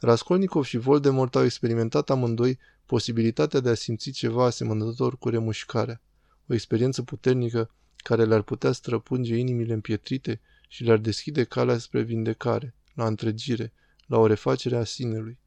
Raskolnikov 0.00 0.64
și 0.64 0.76
Voldemort 0.76 1.36
au 1.36 1.44
experimentat 1.44 2.10
amândoi 2.10 2.58
posibilitatea 2.86 3.60
de 3.60 3.68
a 3.68 3.74
simți 3.74 4.10
ceva 4.10 4.44
asemănător 4.44 5.18
cu 5.18 5.28
remușcarea, 5.28 6.02
o 6.48 6.54
experiență 6.54 7.02
puternică 7.02 7.70
care 7.96 8.24
le-ar 8.24 8.42
putea 8.42 8.72
străpunge 8.72 9.36
inimile 9.36 9.72
împietrite 9.72 10.40
și 10.68 10.84
le-ar 10.84 10.98
deschide 10.98 11.44
calea 11.44 11.78
spre 11.78 12.02
vindecare, 12.02 12.74
la 12.94 13.06
întregire, 13.06 13.72
la 14.06 14.18
o 14.18 14.26
refacere 14.26 14.76
a 14.76 14.84
sinelui. 14.84 15.38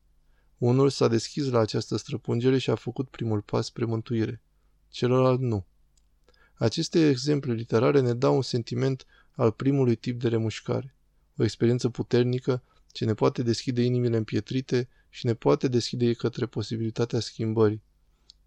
Unul 0.57 0.89
s-a 0.89 1.07
deschis 1.07 1.49
la 1.49 1.59
această 1.59 1.97
străpungere 1.97 2.57
și 2.57 2.69
a 2.69 2.75
făcut 2.75 3.09
primul 3.09 3.41
pas 3.41 3.65
spre 3.65 3.85
mântuire. 3.85 4.41
Celălalt 4.89 5.39
nu. 5.39 5.65
Aceste 6.53 7.09
exemple 7.09 7.53
literare 7.53 7.99
ne 7.99 8.13
dau 8.13 8.35
un 8.35 8.41
sentiment 8.41 9.05
al 9.31 9.51
primului 9.51 9.95
tip 9.95 10.19
de 10.19 10.27
remușcare. 10.27 10.95
O 11.37 11.43
experiență 11.43 11.89
puternică 11.89 12.63
ce 12.91 13.05
ne 13.05 13.13
poate 13.13 13.43
deschide 13.43 13.81
inimile 13.81 14.17
împietrite 14.17 14.89
și 15.09 15.25
ne 15.25 15.33
poate 15.33 15.67
deschide 15.67 16.13
către 16.13 16.45
posibilitatea 16.45 17.19
schimbării. 17.19 17.81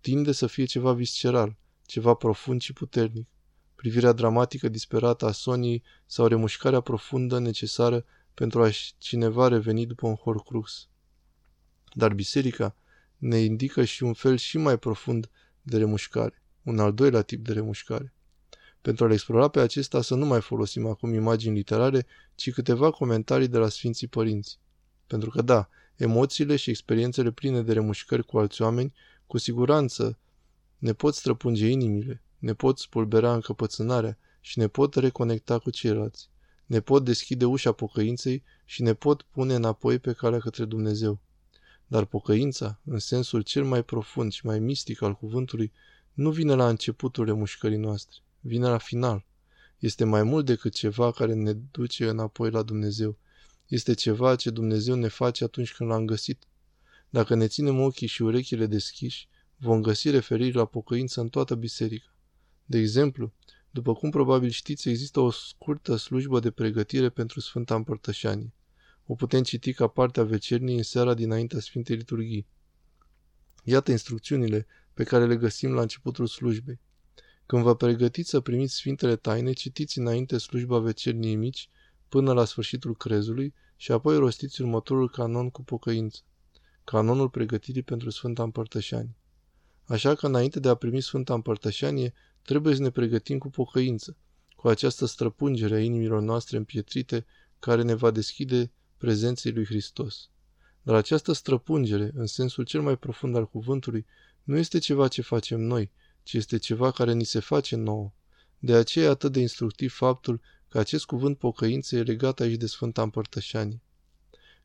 Tinde 0.01 0.33
să 0.33 0.47
fie 0.47 0.65
ceva 0.65 0.93
visceral, 0.93 1.57
ceva 1.87 2.15
profund 2.15 2.61
și 2.61 2.73
puternic. 2.73 3.29
Privirea 3.75 4.13
dramatică 4.13 4.69
disperată 4.69 5.27
a 5.27 5.33
Soniei 5.33 5.83
sau 6.07 6.27
remușcarea 6.27 6.81
profundă 6.81 7.39
necesară 7.39 8.05
pentru 8.35 8.63
a 8.63 8.71
cineva 8.99 9.49
reveni 9.49 9.87
după 9.87 10.07
un 10.07 10.15
horcrux. 10.15 10.89
Dar 11.93 12.15
biserica 12.15 12.77
ne 13.17 13.39
indică 13.39 13.85
și 13.85 14.03
un 14.03 14.13
fel 14.13 14.37
și 14.37 14.59
mai 14.59 14.79
profund 14.79 15.31
de 15.63 15.77
remușcare, 15.77 16.43
un 16.63 16.79
al 16.79 16.95
doilea 16.95 17.23
tip 17.23 17.45
de 17.45 17.53
remușcare. 17.53 18.15
Pentru 18.85 19.05
a-l 19.05 19.13
explora 19.13 19.49
pe 19.49 19.61
acesta 19.61 20.03
să 20.03 20.15
nu 20.15 20.27
mai 20.27 20.41
folosim 20.41 20.87
acum 20.87 21.15
imagini 21.15 21.57
literare, 21.57 22.07
ci 22.35 22.53
câteva 22.53 22.91
comentarii 22.91 23.49
de 23.49 23.59
la 23.59 23.69
Sfinții 23.69 24.07
Părinți. 24.07 24.59
Pentru 25.07 25.31
că 25.31 25.43
da, 25.43 25.69
emoțiile 25.97 26.57
și 26.57 26.71
experiențele 26.71 27.31
pline 27.31 27.63
de 27.63 27.73
remușcări 27.73 28.25
cu 28.25 28.39
alți 28.39 28.63
oameni, 28.63 28.93
cu 29.27 29.39
siguranță 29.39 30.19
ne 30.79 30.93
pot 30.93 31.15
străpunge 31.15 31.67
inimile, 31.67 32.23
ne 32.39 32.55
pot 32.55 32.79
spulbera 32.79 33.35
încăpățânarea 33.35 34.19
și 34.41 34.59
ne 34.59 34.67
pot 34.67 34.95
reconecta 34.95 35.59
cu 35.59 35.71
ceilalți. 35.71 36.29
Ne 36.67 36.81
pot 36.81 37.05
deschide 37.05 37.45
ușa 37.45 37.73
pocăinței 37.73 38.43
și 38.65 38.83
ne 38.83 38.95
pot 38.95 39.23
pune 39.23 39.55
înapoi 39.55 39.99
pe 39.99 40.13
calea 40.13 40.39
către 40.39 40.65
Dumnezeu. 40.65 41.19
Dar 41.87 42.05
pocăința, 42.05 42.81
în 42.85 42.99
sensul 42.99 43.43
cel 43.43 43.65
mai 43.65 43.83
profund 43.83 44.33
și 44.33 44.47
mai 44.47 44.59
mistic 44.59 45.03
al 45.03 45.15
cuvântului, 45.15 45.73
nu 46.13 46.31
vine 46.31 46.55
la 46.55 46.69
începutul 46.69 47.25
remușcării 47.25 47.77
noastre, 47.77 48.19
vine 48.47 48.69
la 48.69 48.79
final. 48.79 49.27
Este 49.79 50.05
mai 50.05 50.23
mult 50.23 50.47
decât 50.47 50.73
ceva 50.73 51.13
care 51.13 51.35
ne 51.35 51.53
duce 51.53 52.09
înapoi 52.09 52.51
la 52.51 52.63
Dumnezeu. 52.63 53.19
Este 53.67 53.95
ceva 53.95 54.37
ce 54.37 54.51
Dumnezeu 54.51 54.95
ne 54.95 55.09
face 55.09 55.45
atunci 55.45 55.73
când 55.73 55.91
l-am 55.91 56.05
găsit. 56.05 56.47
Dacă 57.11 57.35
ne 57.35 57.47
ținem 57.47 57.81
ochii 57.81 58.07
și 58.07 58.23
urechile 58.23 58.67
deschiși, 58.67 59.29
vom 59.57 59.83
găsi 59.83 60.11
referiri 60.11 60.57
la 60.57 60.65
pocăință 60.65 61.21
în 61.21 61.29
toată 61.29 61.55
biserica. 61.55 62.17
De 62.65 62.79
exemplu, 62.79 63.33
după 63.71 63.95
cum 63.95 64.11
probabil 64.11 64.51
știți, 64.51 64.89
există 64.89 65.21
o 65.21 65.31
scurtă 65.31 65.97
slujbă 65.97 66.41
de 66.41 66.51
pregătire 66.51 67.09
pentru 67.09 67.41
Sfânta 67.41 67.75
Împărtășanie. 67.75 68.53
O 69.07 69.15
putem 69.15 69.43
citi 69.43 69.73
ca 69.73 69.87
parte 69.87 70.21
a 70.21 70.25
vecernii 70.25 70.77
în 70.77 70.83
seara 70.83 71.15
dinaintea 71.15 71.61
Sfintei 71.61 71.97
Liturghii. 71.97 72.47
Iată 73.65 73.91
instrucțiunile 73.91 74.67
pe 74.95 75.05
care 75.05 75.27
le 75.27 75.37
găsim 75.37 75.73
la 75.73 75.81
începutul 75.81 76.27
slujbei. 76.27 76.81
Când 77.47 77.63
vă 77.63 77.75
pregătiți 77.77 78.31
să 78.31 78.41
primiți 78.41 78.75
Sfintele 78.75 79.17
Taine, 79.17 79.53
citiți 79.53 79.99
înainte 79.99 80.39
slujba 80.39 80.79
vecerniei 80.79 81.35
mici 81.35 81.69
până 82.09 82.33
la 82.33 82.45
sfârșitul 82.45 82.97
crezului 82.97 83.55
și 83.77 83.93
apoi 83.93 84.17
rostiți 84.17 84.63
următorul 84.63 85.11
canon 85.11 85.51
cu 85.51 85.63
pocăință. 85.63 86.21
Canonul 86.85 87.29
pregătirii 87.29 87.83
pentru 87.83 88.11
Sfânta 88.11 88.43
Împărtășanie. 88.43 89.17
Așa 89.85 90.15
că 90.15 90.27
înainte 90.27 90.61
de 90.61 90.69
a 90.69 90.75
primi 90.75 91.01
Sfânta 91.01 91.35
Împărtășanie, 91.35 92.15
trebuie 92.43 92.75
să 92.75 92.83
ne 92.83 92.91
pregătim 92.91 93.39
cu 93.39 93.51
pocăință, 93.51 94.17
cu 94.57 94.69
această 94.69 95.07
străpungere 95.07 95.75
a 95.75 95.81
inimilor 95.81 96.21
noastre 96.21 96.57
împietrite 96.57 97.27
care 97.59 97.83
ne 97.83 97.95
va 97.95 98.11
deschide 98.11 98.71
prezenței 98.97 99.53
lui 99.53 99.65
Hristos. 99.65 100.29
Dar 100.83 100.95
această 100.95 101.33
străpungere, 101.33 102.11
în 102.15 102.27
sensul 102.27 102.65
cel 102.65 102.81
mai 102.81 102.97
profund 102.97 103.37
al 103.37 103.49
cuvântului, 103.49 104.07
nu 104.43 104.57
este 104.57 104.79
ceva 104.79 105.09
ce 105.09 105.23
facem 105.23 105.61
noi, 105.61 105.91
ci 106.25 106.33
este 106.33 106.57
ceva 106.57 106.91
care 106.91 107.13
ni 107.13 107.25
se 107.25 107.41
face 107.41 107.77
nouă. 107.77 108.13
De 108.59 108.75
aceea 108.75 109.05
e 109.05 109.09
atât 109.09 109.33
de 109.33 109.41
instructiv 109.41 109.93
faptul 109.93 110.41
că 110.69 110.79
acest 110.79 111.05
cuvânt 111.05 111.39
pocăință 111.39 111.97
e 111.97 112.03
legat 112.03 112.41
aici 112.41 112.59
de 112.59 112.67
Sfânta 112.67 113.03
Împărtășanie. 113.03 113.83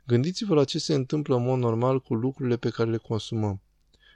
Gândiți-vă 0.05 0.53
la 0.55 0.63
ce 0.63 0.79
se 0.79 0.93
întâmplă 0.93 1.35
în 1.35 1.43
mod 1.43 1.59
normal 1.59 1.99
cu 1.99 2.13
lucrurile 2.13 2.57
pe 2.57 2.69
care 2.69 2.89
le 2.89 2.97
consumăm. 2.97 3.61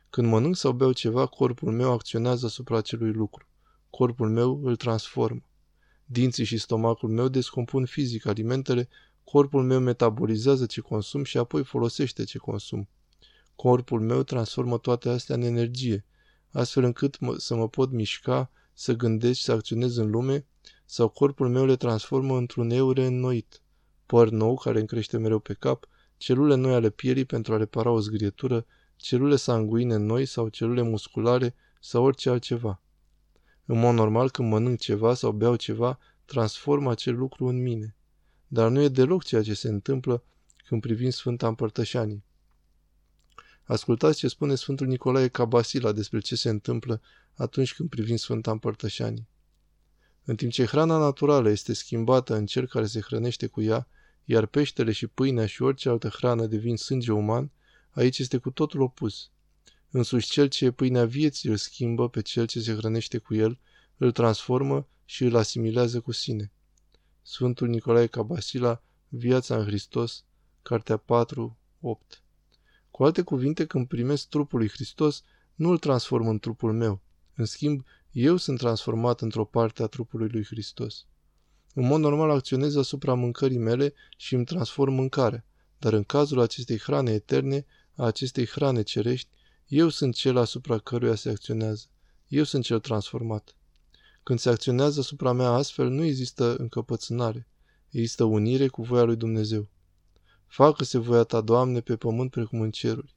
Când 0.10 0.28
mănânc 0.28 0.56
sau 0.56 0.72
beau 0.72 0.92
ceva, 0.92 1.26
corpul 1.26 1.72
meu 1.72 1.92
acționează 1.92 2.46
asupra 2.46 2.78
acelui 2.78 3.12
lucru. 3.12 3.48
Corpul 3.90 4.30
meu 4.30 4.62
îl 4.64 4.76
transformă. 4.76 5.42
Dinții 6.06 6.44
și 6.44 6.58
stomacul 6.58 7.10
meu 7.10 7.28
descompun 7.28 7.86
fizic 7.86 8.26
alimentele 8.26 8.90
Corpul 9.24 9.64
meu 9.64 9.80
metabolizează 9.80 10.66
ce 10.66 10.82
consum 10.82 11.24
și 11.24 11.38
apoi 11.38 11.64
folosește 11.64 12.24
ce 12.24 12.38
consum. 12.38 12.90
Corpul 13.56 14.00
meu 14.00 14.24
transformă 14.24 14.78
toate 14.78 15.10
astea 15.10 15.36
în 15.36 15.42
energie, 15.42 16.06
astfel 16.54 16.84
încât 16.84 17.20
mă, 17.20 17.36
să 17.38 17.56
mă 17.56 17.70
pot 17.70 17.92
mișca, 17.92 18.52
să 18.74 18.94
gândesc 18.94 19.38
și 19.38 19.44
să 19.44 19.52
acționez 19.52 19.98
în 19.98 20.10
lume, 20.10 20.46
sau 20.86 21.08
corpul 21.08 21.50
meu 21.50 21.66
le 21.66 21.76
transformă 21.76 22.38
într-un 22.38 22.70
eu 22.70 22.92
reînnoit, 22.92 23.62
păr 24.06 24.30
nou 24.30 24.58
care 24.58 24.78
îmi 24.78 24.88
crește 24.88 25.18
mereu 25.18 25.40
pe 25.40 25.54
cap, 25.54 25.88
celule 26.18 26.56
noi 26.56 26.74
ale 26.74 26.90
pielii 26.90 27.26
pentru 27.26 27.54
a 27.54 27.58
repara 27.58 27.90
o 27.90 28.00
zgrietură, 28.00 28.66
celule 28.96 29.36
sanguine 29.36 29.96
noi 29.96 30.26
sau 30.26 30.48
celule 30.48 30.82
musculare 30.82 31.56
sau 31.80 32.04
orice 32.04 32.30
altceva. 32.30 32.82
În 33.66 33.80
mod 33.80 33.94
normal, 33.94 34.30
când 34.30 34.50
mănânc 34.50 34.80
ceva 34.80 35.14
sau 35.14 35.32
beau 35.32 35.56
ceva, 35.56 36.00
transform 36.26 36.88
acel 36.88 37.16
lucru 37.16 37.46
în 37.46 37.62
mine. 37.62 37.96
Dar 38.48 38.70
nu 38.70 38.82
e 38.82 38.88
deloc 38.88 39.24
ceea 39.24 39.42
ce 39.42 39.54
se 39.54 39.68
întâmplă 39.68 40.24
când 40.68 40.82
privim 40.82 41.10
Sfânta 41.10 41.48
Împărtășanii. 41.48 42.24
Ascultați 43.64 44.18
ce 44.18 44.28
spune 44.28 44.56
Sfântul 44.56 44.88
Nicolae 44.88 45.28
Cabasila 45.28 45.92
despre 45.92 46.20
ce 46.20 46.36
se 46.36 46.50
întâmplă 46.50 47.02
atunci 47.34 47.74
când 47.74 47.90
privim 47.90 48.16
Sfânta 48.16 48.52
Împărtășanii. 48.52 49.28
În 50.24 50.36
timp 50.36 50.52
ce 50.52 50.66
hrana 50.66 50.98
naturală 50.98 51.50
este 51.50 51.74
schimbată 51.74 52.36
în 52.36 52.46
cel 52.46 52.68
care 52.68 52.86
se 52.86 53.02
hrănește 53.02 53.48
cu 53.48 53.62
ea, 53.62 53.88
iar 54.26 54.46
peștele 54.46 54.92
și 54.92 55.08
pâinea 55.08 55.46
și 55.46 55.62
orice 55.62 55.90
altă 55.90 56.08
hrană 56.08 56.46
devin 56.46 56.78
sânge 56.78 57.12
uman, 57.12 57.52
aici 57.90 58.20
este 58.20 58.38
cu 58.38 58.52
totul 58.52 58.82
opus. 58.82 59.30
Însuși 59.90 60.30
cel 60.30 60.48
ce 60.48 60.66
e 60.66 60.72
pâinea 60.72 61.06
vieții 61.06 61.50
îl 61.50 61.58
schimbă 61.58 62.10
pe 62.10 62.22
cel 62.22 62.46
ce 62.46 62.60
se 62.60 62.74
hrănește 62.74 63.18
cu 63.18 63.36
el, 63.36 63.60
îl 63.98 64.12
transformă 64.12 64.88
și 65.06 65.24
îl 65.24 65.36
asimilează 65.36 66.00
cu 66.00 66.12
sine. 66.12 66.52
Sfântul 67.22 67.68
Nicolae 67.68 68.08
Cabasila, 68.08 68.82
Viața 69.08 69.58
în 69.58 69.66
Hristos, 69.66 70.24
Cartea 70.62 70.98
4, 70.98 71.58
8 71.80 72.24
Cu 72.94 73.04
alte 73.04 73.22
cuvinte, 73.22 73.66
când 73.66 73.88
primesc 73.88 74.28
trupul 74.28 74.60
lui 74.60 74.70
Hristos, 74.70 75.24
nu 75.56 75.70
îl 75.70 75.78
transform 75.78 76.28
în 76.28 76.40
trupul 76.40 76.74
meu. 76.74 77.02
În 77.36 77.46
schimb, 77.46 77.86
eu 78.12 78.38
sunt 78.38 78.58
transformat 78.58 79.22
într-o 79.22 79.46
parte 79.46 79.84
a 79.84 79.86
trupului 79.86 80.28
lui 80.32 80.44
Hristos. 80.46 81.06
În 81.74 81.86
mod 81.86 82.00
normal 82.00 82.30
acționez 82.30 82.76
asupra 82.76 83.14
mâncării 83.14 83.58
mele 83.58 83.94
și 84.18 84.36
îmi 84.36 84.46
transform 84.46 84.94
mâncarea, 84.94 85.46
dar 85.78 85.94
în 85.94 86.04
cazul 86.04 86.40
acestei 86.40 86.78
hrane 86.78 87.12
eterne, 87.12 87.66
a 87.96 88.06
acestei 88.06 88.46
hrane 88.46 88.82
cerești, 88.82 89.30
eu 89.68 89.90
sunt 89.90 90.16
cel 90.16 90.38
asupra 90.38 90.78
căruia 90.78 91.16
se 91.16 91.30
acționează. 91.30 91.86
Eu 92.28 92.44
sunt 92.44 92.64
cel 92.64 92.80
transformat. 92.80 93.56
Când 94.24 94.40
se 94.40 94.50
acționează 94.50 95.00
asupra 95.00 95.32
mea 95.32 95.50
astfel, 95.50 95.90
nu 95.90 96.04
există 96.04 96.56
încăpățânare. 96.56 97.48
Există 97.90 98.24
unire 98.24 98.68
cu 98.68 98.82
voia 98.82 99.04
lui 99.04 99.16
Dumnezeu. 99.16 99.68
Facă-se 100.54 100.98
voia 100.98 101.24
ta, 101.24 101.42
Doamne, 101.42 101.82
pe 101.82 101.96
pământ 101.96 102.32
precum 102.32 102.62
în 102.62 102.72
ceruri. 102.72 103.16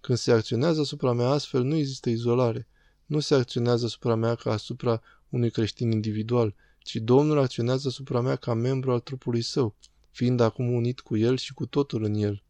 Când 0.00 0.18
se 0.18 0.32
acționează 0.32 0.80
asupra 0.80 1.12
mea 1.12 1.28
astfel, 1.28 1.62
nu 1.62 1.74
există 1.74 2.10
izolare. 2.10 2.66
Nu 3.06 3.20
se 3.20 3.34
acționează 3.34 3.84
asupra 3.84 4.14
mea 4.14 4.34
ca 4.34 4.52
asupra 4.52 5.02
unui 5.28 5.50
creștin 5.50 5.90
individual, 5.90 6.54
ci 6.78 6.96
Domnul 6.96 7.38
acționează 7.38 7.88
asupra 7.88 8.20
mea 8.20 8.36
ca 8.36 8.54
membru 8.54 8.92
al 8.92 9.00
trupului 9.00 9.42
său, 9.42 9.74
fiind 10.10 10.40
acum 10.40 10.72
unit 10.72 11.00
cu 11.00 11.16
el 11.16 11.36
și 11.36 11.54
cu 11.54 11.66
totul 11.66 12.04
în 12.04 12.14
el. 12.14 12.42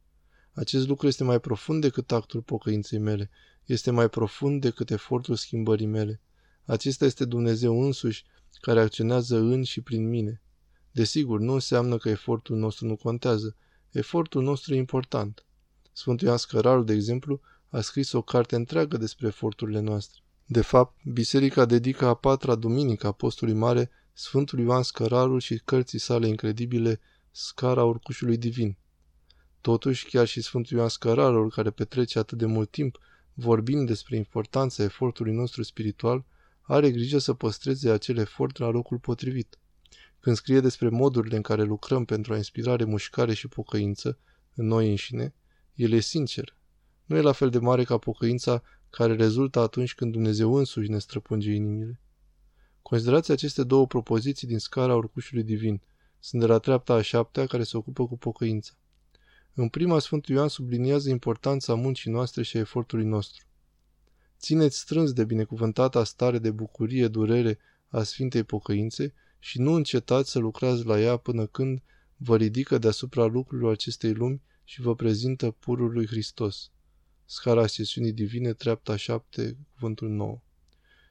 Acest 0.52 0.88
lucru 0.88 1.06
este 1.06 1.24
mai 1.24 1.40
profund 1.40 1.80
decât 1.80 2.12
actul 2.12 2.40
pocăinței 2.40 2.98
mele, 2.98 3.30
este 3.64 3.90
mai 3.90 4.08
profund 4.08 4.60
decât 4.60 4.90
efortul 4.90 5.34
schimbării 5.34 5.86
mele. 5.86 6.20
Acesta 6.64 7.04
este 7.04 7.24
Dumnezeu 7.24 7.82
însuși 7.82 8.24
care 8.60 8.80
acționează 8.80 9.36
în 9.36 9.62
și 9.62 9.80
prin 9.80 10.08
mine. 10.08 10.42
Desigur, 10.90 11.40
nu 11.40 11.52
înseamnă 11.52 11.96
că 11.96 12.08
efortul 12.08 12.56
nostru 12.56 12.86
nu 12.86 12.96
contează. 12.96 13.56
Efortul 13.94 14.42
nostru 14.42 14.74
e 14.74 14.76
important. 14.76 15.44
Sfântul 15.92 16.26
Ioan 16.26 16.38
Scărarul, 16.38 16.84
de 16.84 16.92
exemplu, 16.92 17.40
a 17.68 17.80
scris 17.80 18.12
o 18.12 18.22
carte 18.22 18.56
întreagă 18.56 18.96
despre 18.96 19.26
eforturile 19.26 19.80
noastre. 19.80 20.20
De 20.46 20.60
fapt, 20.60 21.04
biserica 21.04 21.64
dedică 21.64 22.06
a 22.06 22.14
patra 22.14 22.54
duminică 22.54 23.06
Apostolului 23.06 23.60
Mare 23.60 23.90
Sfântul 24.12 24.58
Ioan 24.58 24.82
Scărarul 24.82 25.40
și 25.40 25.60
cărții 25.64 25.98
sale 25.98 26.26
incredibile 26.26 27.00
Scara 27.30 27.84
Urcușului 27.84 28.36
Divin. 28.36 28.76
Totuși, 29.60 30.06
chiar 30.06 30.26
și 30.26 30.40
Sfântul 30.40 30.76
Ioan 30.76 30.88
Scărarul, 30.88 31.50
care 31.50 31.70
petrece 31.70 32.18
atât 32.18 32.38
de 32.38 32.46
mult 32.46 32.70
timp 32.70 32.98
vorbind 33.34 33.86
despre 33.86 34.16
importanța 34.16 34.82
efortului 34.82 35.32
nostru 35.32 35.62
spiritual, 35.62 36.24
are 36.62 36.90
grijă 36.90 37.18
să 37.18 37.34
păstreze 37.34 37.90
acel 37.90 38.16
efort 38.16 38.58
la 38.58 38.68
locul 38.68 38.98
potrivit. 38.98 39.58
Când 40.24 40.36
scrie 40.36 40.60
despre 40.60 40.88
modurile 40.88 41.36
în 41.36 41.42
care 41.42 41.62
lucrăm 41.62 42.04
pentru 42.04 42.32
a 42.32 42.36
inspira 42.36 42.76
remușcare 42.76 43.34
și 43.34 43.48
pocăință 43.48 44.18
în 44.54 44.66
noi 44.66 44.90
înșine, 44.90 45.34
el 45.74 45.92
e 45.92 46.00
sincer. 46.00 46.56
Nu 47.04 47.16
e 47.16 47.20
la 47.20 47.32
fel 47.32 47.50
de 47.50 47.58
mare 47.58 47.84
ca 47.84 47.98
pocăința 47.98 48.62
care 48.90 49.14
rezultă 49.14 49.58
atunci 49.58 49.94
când 49.94 50.12
Dumnezeu 50.12 50.54
însuși 50.54 50.90
ne 50.90 50.98
străpunge 50.98 51.50
inimile. 51.50 52.00
Considerați 52.82 53.30
aceste 53.30 53.62
două 53.64 53.86
propoziții 53.86 54.46
din 54.48 54.58
scara 54.58 54.94
urcușului 54.94 55.42
divin. 55.42 55.82
Sunt 56.18 56.40
de 56.40 56.46
la 56.46 56.58
treapta 56.58 56.94
a 56.94 57.02
șaptea 57.02 57.46
care 57.46 57.62
se 57.62 57.76
ocupă 57.76 58.06
cu 58.06 58.16
pocăința. 58.16 58.72
În 59.54 59.68
prima, 59.68 59.98
Sfântul 59.98 60.34
Ioan 60.34 60.48
subliniază 60.48 61.10
importanța 61.10 61.74
muncii 61.74 62.10
noastre 62.10 62.42
și 62.42 62.56
a 62.56 62.60
efortului 62.60 63.04
nostru. 63.04 63.44
Țineți 64.38 64.78
strâns 64.78 65.12
de 65.12 65.24
binecuvântata 65.24 66.04
stare 66.04 66.38
de 66.38 66.50
bucurie, 66.50 67.08
durere 67.08 67.58
a 67.88 68.02
Sfintei 68.02 68.42
Pocăințe 68.42 69.14
și 69.44 69.60
nu 69.60 69.72
încetați 69.72 70.30
să 70.30 70.38
lucrați 70.38 70.84
la 70.84 71.00
ea 71.00 71.16
până 71.16 71.46
când 71.46 71.82
vă 72.16 72.36
ridică 72.36 72.78
deasupra 72.78 73.24
lucrurilor 73.24 73.72
acestei 73.72 74.12
lumi 74.12 74.42
și 74.64 74.80
vă 74.80 74.94
prezintă 74.94 75.50
purul 75.50 75.92
lui 75.92 76.06
Hristos. 76.06 76.70
Scara 77.24 77.66
sesiunii 77.66 78.12
divine, 78.12 78.52
treapta 78.52 78.96
7, 78.96 79.56
cuvântul 79.72 80.08
9. 80.08 80.40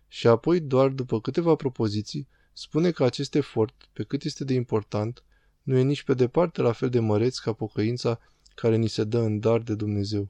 Și 0.07 0.27
apoi, 0.27 0.59
doar 0.59 0.89
după 0.89 1.21
câteva 1.21 1.55
propoziții, 1.55 2.27
spune 2.53 2.91
că 2.91 3.03
acest 3.03 3.35
efort, 3.35 3.89
pe 3.93 4.03
cât 4.03 4.23
este 4.23 4.43
de 4.43 4.53
important, 4.53 5.23
nu 5.63 5.77
e 5.77 5.81
nici 5.81 6.03
pe 6.03 6.13
departe 6.13 6.61
la 6.61 6.71
fel 6.71 6.89
de 6.89 6.99
măreț 6.99 7.37
ca 7.37 7.53
pocăința 7.53 8.19
care 8.55 8.75
ni 8.75 8.87
se 8.87 9.03
dă 9.03 9.19
în 9.19 9.39
dar 9.39 9.61
de 9.61 9.75
Dumnezeu. 9.75 10.29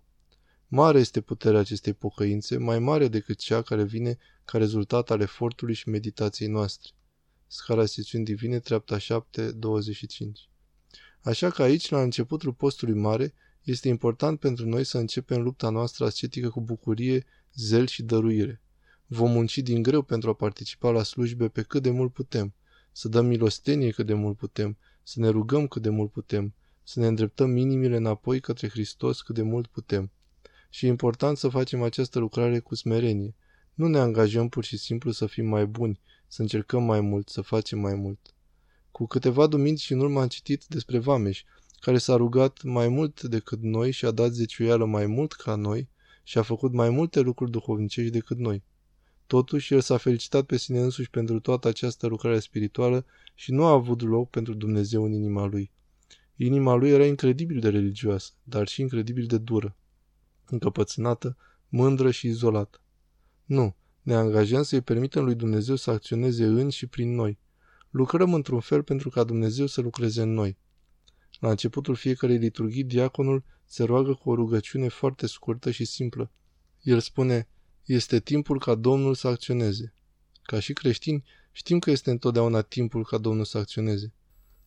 Mare 0.68 1.00
este 1.00 1.22
puterea 1.22 1.60
acestei 1.60 1.94
pocăințe, 1.94 2.58
mai 2.58 2.80
mare 2.80 3.08
decât 3.08 3.38
cea 3.38 3.62
care 3.62 3.84
vine 3.84 4.18
ca 4.46 4.58
rezultat 4.58 5.12
al 5.12 5.22
efortului 5.22 5.74
și 5.74 5.89
meditației 5.89 6.50
noastre. 6.50 6.92
Scara 7.56 7.86
sesiuni 7.86 8.26
divine, 8.26 8.60
treapta 8.60 8.98
7, 8.98 9.52
25. 9.52 10.50
Așa 11.22 11.50
că 11.50 11.63
aici, 11.63 11.89
la 11.89 12.02
începutul 12.02 12.54
postului 12.54 12.94
mare, 12.94 13.34
este 13.63 13.88
important 13.88 14.39
pentru 14.39 14.68
noi 14.68 14.84
să 14.84 14.98
începem 14.98 15.42
lupta 15.42 15.70
noastră 15.70 16.06
ascetică 16.06 16.50
cu 16.50 16.62
bucurie, 16.62 17.26
zel 17.56 17.88
și 17.88 18.04
dăruire. 18.04 18.62
Vom 19.06 19.32
munci 19.32 19.58
din 19.58 19.82
greu 19.82 20.02
pentru 20.02 20.30
a 20.30 20.34
participa 20.34 20.89
la 20.89 21.04
slujbe 21.04 21.48
pe 21.48 21.62
cât 21.62 21.84
de 21.84 21.89
mult 21.89 22.13
putem, 22.13 22.54
să 22.92 23.08
dăm 23.08 23.26
milostenie 23.26 23.92
cât 23.92 24.06
de 24.06 24.13
mult 24.13 24.38
putem, 24.38 24.78
să 25.04 25.20
ne 25.20 25.28
rugăm 25.28 25.68
cât 25.68 25.82
de 25.82 25.89
mult 25.89 26.12
putem, 26.12 26.54
să 26.84 27.00
ne 27.00 27.08
îndreptăm 27.08 27.58
inimile 27.58 27.96
înapoi 27.96 28.39
către 28.39 28.70
Hristos 28.70 29.22
cât 29.22 29.36
de 29.36 29.42
mult 29.42 29.68
putem. 29.68 30.12
Și 30.70 30.86
e 30.86 30.89
important 30.89 31.38
să 31.38 31.48
facem 31.48 31.82
această 31.82 32.20
lucrare 32.20 32.60
cu 32.60 32.76
smerenie. 32.76 33.36
Nu 33.74 33.88
ne 33.88 33.98
angajăm 33.98 34.50
pur 34.50 34.63
și 34.63 34.78
simplu 34.78 35.12
să 35.12 35.26
fim 35.26 35.46
mai 35.46 35.66
buni, 35.66 36.00
să 36.34 36.41
încercăm 36.41 36.84
mai 36.84 37.02
mult, 37.02 37.30
să 37.30 37.41
facem 37.41 37.80
mai 37.80 37.96
mult. 37.96 38.19
Cu 38.91 39.06
câteva 39.06 39.48
duminici 39.48 39.89
în 39.89 40.00
urmă 40.00 40.22
am 40.22 40.28
citit 40.28 40.65
despre 40.65 41.00
Vameș, 41.00 41.43
care 41.80 41.98
s-a 41.98 42.15
rugat 42.15 42.63
mai 42.63 42.88
mult 42.88 43.22
decât 43.22 43.62
noi 43.62 43.91
și 43.91 44.06
a 44.06 44.12
dat 44.12 44.32
zeciuială 44.32 44.86
mai 44.86 45.06
mult 45.06 45.34
ca 45.34 45.56
noi 45.56 45.89
și 46.24 46.38
a 46.38 46.41
făcut 46.41 46.74
mai 46.74 46.89
multe 46.89 47.19
lucruri 47.19 47.52
duhovnicești 47.52 48.12
decât 48.12 48.38
noi. 48.38 48.63
Totuși, 49.28 49.74
el 49.74 49.82
s-a 49.82 49.98
felicitat 49.98 50.46
pe 50.46 50.58
sine 50.58 50.80
însuși 50.80 51.10
pentru 51.10 51.39
toată 51.39 51.67
această 51.67 52.08
lucrare 52.08 52.39
spirituală 52.39 53.06
și 53.34 53.52
nu 53.52 53.65
a 53.65 53.72
avut 53.72 54.02
loc 54.02 54.30
pentru 54.30 54.54
Dumnezeu 54.54 55.04
în 55.04 55.12
inima 55.12 55.46
lui. 55.46 55.72
Inima 56.36 56.74
lui 56.74 56.89
era 56.89 57.06
incredibil 57.06 57.60
de 57.60 57.69
religioasă, 57.69 58.32
dar 58.43 58.67
și 58.67 58.82
incredibil 58.82 59.26
de 59.26 59.38
dură, 59.38 59.76
încăpățânată, 60.46 61.38
mândră 61.69 62.12
și 62.12 62.28
izolată. 62.28 62.82
Nu, 63.46 63.76
ne 64.04 64.16
angajăm 64.16 64.63
să-i 64.63 64.82
permitem 64.82 65.24
lui 65.24 65.36
Dumnezeu 65.36 65.76
să 65.76 65.92
acționeze 65.92 66.46
în 66.46 66.70
și 66.70 66.88
prin 66.88 67.16
noi. 67.16 67.39
Lucrăm 67.89 68.34
într-un 68.34 68.60
fel 68.60 68.84
pentru 68.84 69.10
ca 69.10 69.24
Dumnezeu 69.24 69.66
să 69.66 69.82
lucreze 69.82 70.22
în 70.22 70.34
noi. 70.34 70.58
La 71.39 71.50
începutul 71.50 71.96
fiecarei 71.96 72.38
liturghii, 72.38 72.84
diaconul 72.84 73.44
se 73.66 73.84
roagă 73.84 74.13
cu 74.13 74.30
o 74.30 74.36
rugăciune 74.36 74.88
foarte 74.88 75.28
scurtă 75.28 75.72
și 75.72 75.86
simplă. 75.86 76.32
El 76.82 77.00
spune, 77.00 77.48
este 77.86 78.20
timpul 78.20 78.60
ca 78.60 78.76
Domnul 78.76 79.16
să 79.16 79.28
acționeze. 79.28 79.94
Ca 80.42 80.60
și 80.60 80.74
creștini, 80.74 81.24
știm 81.52 81.80
că 81.80 81.92
este 81.92 82.10
întotdeauna 82.12 82.62
timpul 82.62 83.06
ca 83.06 83.18
Domnul 83.18 83.46
să 83.46 83.58
acționeze. 83.58 84.13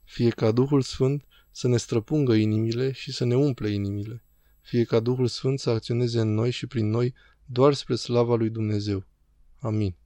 Fie 0.05 0.31
ca 0.31 0.51
Duhul 0.51 0.83
Sfânt 0.83 1.27
să 1.51 1.69
ne 1.69 1.77
străpungă 1.77 2.35
inimile 2.35 2.93
și 2.93 3.13
să 3.13 3.25
ne 3.25 3.37
umple 3.37 3.71
inimile. 3.71 4.25
Fie 4.61 4.85
ca 4.85 5.01
Duhul 5.01 5.27
Sfânt 5.27 5.59
să 5.59 5.71
acționeze 5.71 6.21
în 6.21 6.35
noi 6.35 6.51
și 6.51 6.67
prin 6.67 6.91
noi 6.91 7.15
doar 7.45 7.75
spre 7.75 7.95
slava 7.95 8.35
lui 8.35 8.51
Dumnezeu. 8.51 9.07
Amin. 9.67 9.97